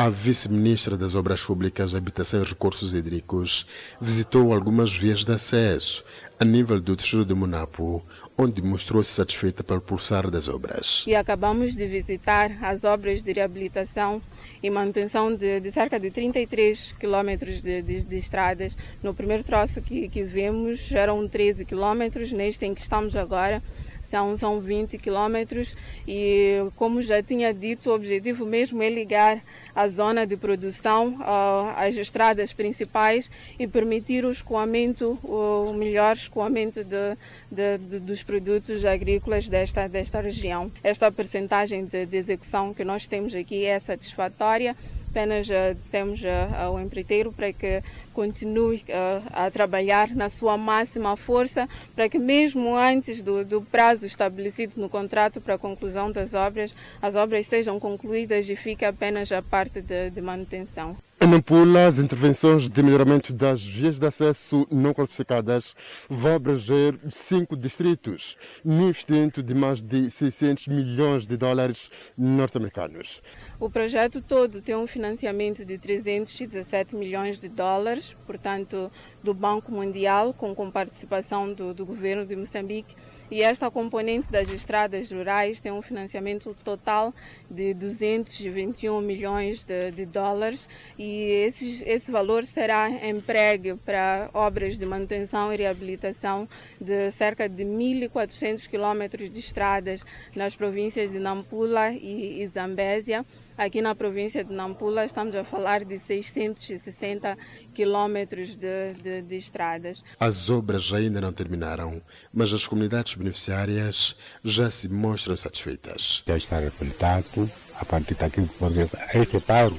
[0.00, 3.66] A vice-ministra das Obras Públicas, Habitação e Recursos Hídricos
[4.00, 6.04] visitou algumas vias de acesso
[6.38, 8.00] a nível do distrito de Monapo,
[8.36, 11.02] onde mostrou-se satisfeita pelo pulsar das obras.
[11.04, 14.22] E acabamos de visitar as obras de reabilitação
[14.62, 18.76] e manutenção de, de cerca de 33 quilômetros de, de, de, estradas.
[19.02, 23.60] No primeiro troço que, que vimos eram 13 quilômetros, neste em que estamos agora
[24.00, 25.76] são, são 20 quilômetros
[26.06, 29.42] e, como já tinha dito, o objetivo mesmo é ligar
[29.74, 36.82] a zona de produção uh, às estradas principais e permitir o escoamento, o melhor escoamento
[36.82, 37.16] de,
[37.50, 40.70] de, de, dos produtos agrícolas desta, desta região.
[40.82, 44.76] Esta percentagem de, de execução que nós temos aqui é satisfatória
[45.18, 47.82] apenas uh, dissemos uh, ao empreiteiro para que
[48.14, 54.06] continue uh, a trabalhar na sua máxima força, para que mesmo antes do, do, prazo
[54.06, 56.72] estabelecido no contrato para a conclusão das obras,
[57.02, 60.96] as obras sejam concluídas e fique apenas a parte de, de manutenção.
[61.20, 65.74] Em Nampula, as intervenções de melhoramento das vias de acesso não classificadas
[66.08, 73.20] vão abranger cinco distritos, num investimento de mais de 600 milhões de dólares norte-americanos.
[73.60, 78.88] O projeto todo tem um financiamento de 317 milhões de dólares, portanto,
[79.20, 82.94] do Banco Mundial, com, participação do, do governo de Moçambique.
[83.28, 87.12] E esta componente das estradas rurais tem um financiamento total
[87.50, 90.68] de 221 milhões de, de dólares.
[90.96, 96.48] E esse, esse valor será empregue para obras de manutenção e reabilitação
[96.80, 100.04] de cerca de 1.400 quilômetros de estradas
[100.36, 103.26] nas províncias de Nampula e, e Zambésia.
[103.58, 107.36] Aqui na província de Nampula estamos a falar de 660
[107.74, 110.04] quilômetros de, de, de, estradas.
[110.20, 112.00] As obras ainda não terminaram,
[112.32, 114.14] mas as comunidades beneficiárias
[114.44, 116.22] já se mostram satisfeitas.
[116.24, 119.76] Já está reabilitado a partir daqui, porque este paro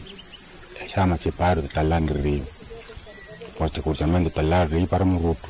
[0.86, 2.46] chama-se paro de Talan Rio.
[3.58, 5.50] Porque o cruzamento de Talan Rio para Muruto.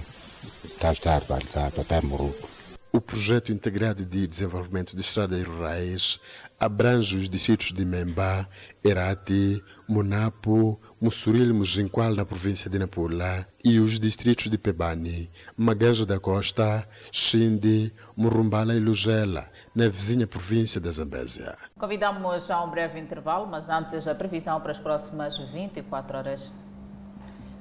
[0.64, 2.48] Está a estar para Muruto.
[2.92, 6.20] O projeto integrado de desenvolvimento de estradas rurais
[6.60, 8.48] abrange os distritos de Memba,
[8.84, 16.19] Erati, Munapo, Mussuril Mujinqual na província de Nampula e os distritos de Pebani, Magaja da
[16.19, 21.57] Costa, Xinde, Murumbala e Lugela, na vizinha província da Zambésia.
[21.77, 26.52] Convidamos a um breve intervalo, mas antes a previsão para as próximas 24 horas.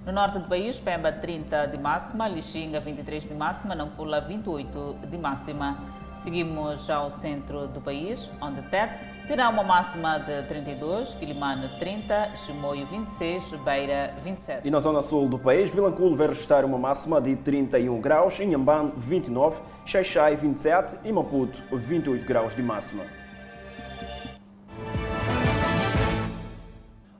[0.05, 5.19] No norte do país, Pemba 30 de máxima, Lixinga 23 de máxima, Nampula 28 de
[5.19, 5.98] máxima.
[6.19, 12.87] Seguimos ao centro do país, onde Tete terá uma máxima de 32, Quilimane 30, Chimoio
[12.87, 14.67] 26, Beira 27.
[14.67, 18.93] E na zona sul do país, Vilanculo vai registrar uma máxima de 31 graus, Inhambane
[18.97, 23.05] 29, Xaixai 27 e Maputo 28 graus de máxima.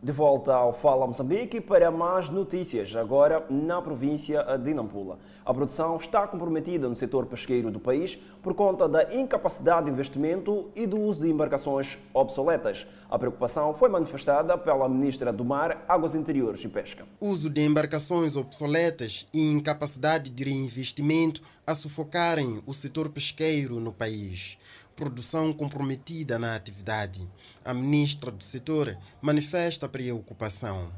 [0.09, 5.19] De volta ao Fala Moçambique para mais notícias, agora na província de Nampula.
[5.45, 10.71] A produção está comprometida no setor pesqueiro do país por conta da incapacidade de investimento
[10.75, 12.87] e do uso de embarcações obsoletas.
[13.11, 17.05] A preocupação foi manifestada pela Ministra do Mar, Águas Interiores e Pesca.
[17.21, 24.57] Uso de embarcações obsoletas e incapacidade de reinvestimento a sufocarem o setor pesqueiro no país
[24.99, 27.21] produção comprometida na atividade.
[27.65, 30.91] A ministra do setor manifesta preocupação.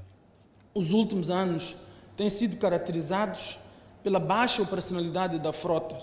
[0.74, 1.76] Os últimos anos
[2.16, 3.58] têm sido caracterizados
[4.02, 5.98] pela baixa operacionalidade da frota,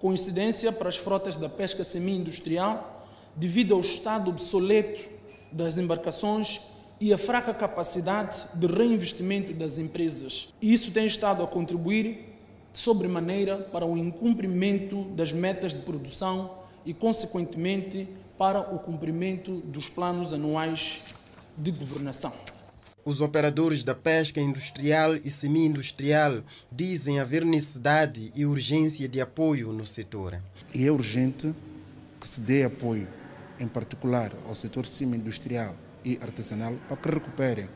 [0.00, 3.06] com incidência para as frotas da pesca semi-industrial,
[3.36, 5.10] devido ao estado obsoleto
[5.52, 6.62] das embarcações
[6.98, 10.54] e a fraca capacidade de reinvestimento das empresas.
[10.62, 12.34] E isso tem estado a contribuir
[12.72, 18.08] sobremaneira para o incumprimento das metas de produção e, consequentemente,
[18.38, 21.02] para o cumprimento dos planos anuais
[21.58, 22.32] de governação.
[23.04, 29.86] Os operadores da pesca industrial e semi-industrial dizem haver necessidade e urgência de apoio no
[29.86, 30.42] setor.
[30.74, 31.54] E é urgente
[32.20, 33.06] que se dê apoio,
[33.60, 37.68] em particular ao setor semi-industrial e artesanal, para que recuperem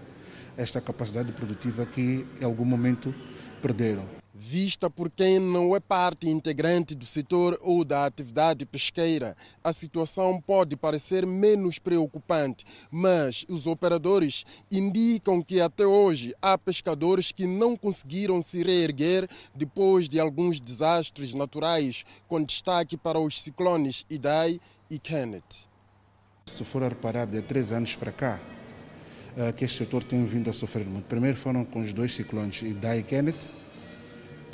[0.57, 3.15] esta capacidade produtiva que em algum momento
[3.62, 4.19] perderam.
[4.42, 10.40] Vista por quem não é parte integrante do setor ou da atividade pesqueira, a situação
[10.40, 17.76] pode parecer menos preocupante, mas os operadores indicam que até hoje há pescadores que não
[17.76, 24.58] conseguiram se reerguer depois de alguns desastres naturais, com destaque para os ciclones Idai
[24.88, 25.68] e Kenneth.
[26.46, 28.40] Se for a reparar, de três anos para cá,
[29.36, 31.04] eh, que este setor tem vindo a sofrer muito.
[31.04, 33.60] Primeiro foram com os dois ciclones Idai e Kenneth,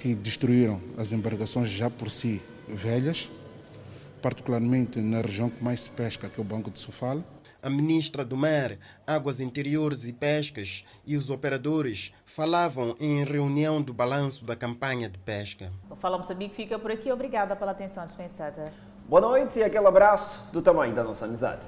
[0.06, 3.28] que destruíram as embarcações já por si velhas,
[4.22, 7.24] particularmente na região que mais se pesca, que é o Banco de Sofala.
[7.60, 13.92] A ministra do Mar, Águas Interiores e Pescas e os operadores falavam em reunião do
[13.92, 15.72] balanço da campanha de pesca.
[15.90, 17.10] O Fala Moçambique fica por aqui.
[17.10, 18.72] Obrigada pela atenção dispensada.
[19.08, 21.66] Boa noite e aquele abraço do tamanho da nossa amizade.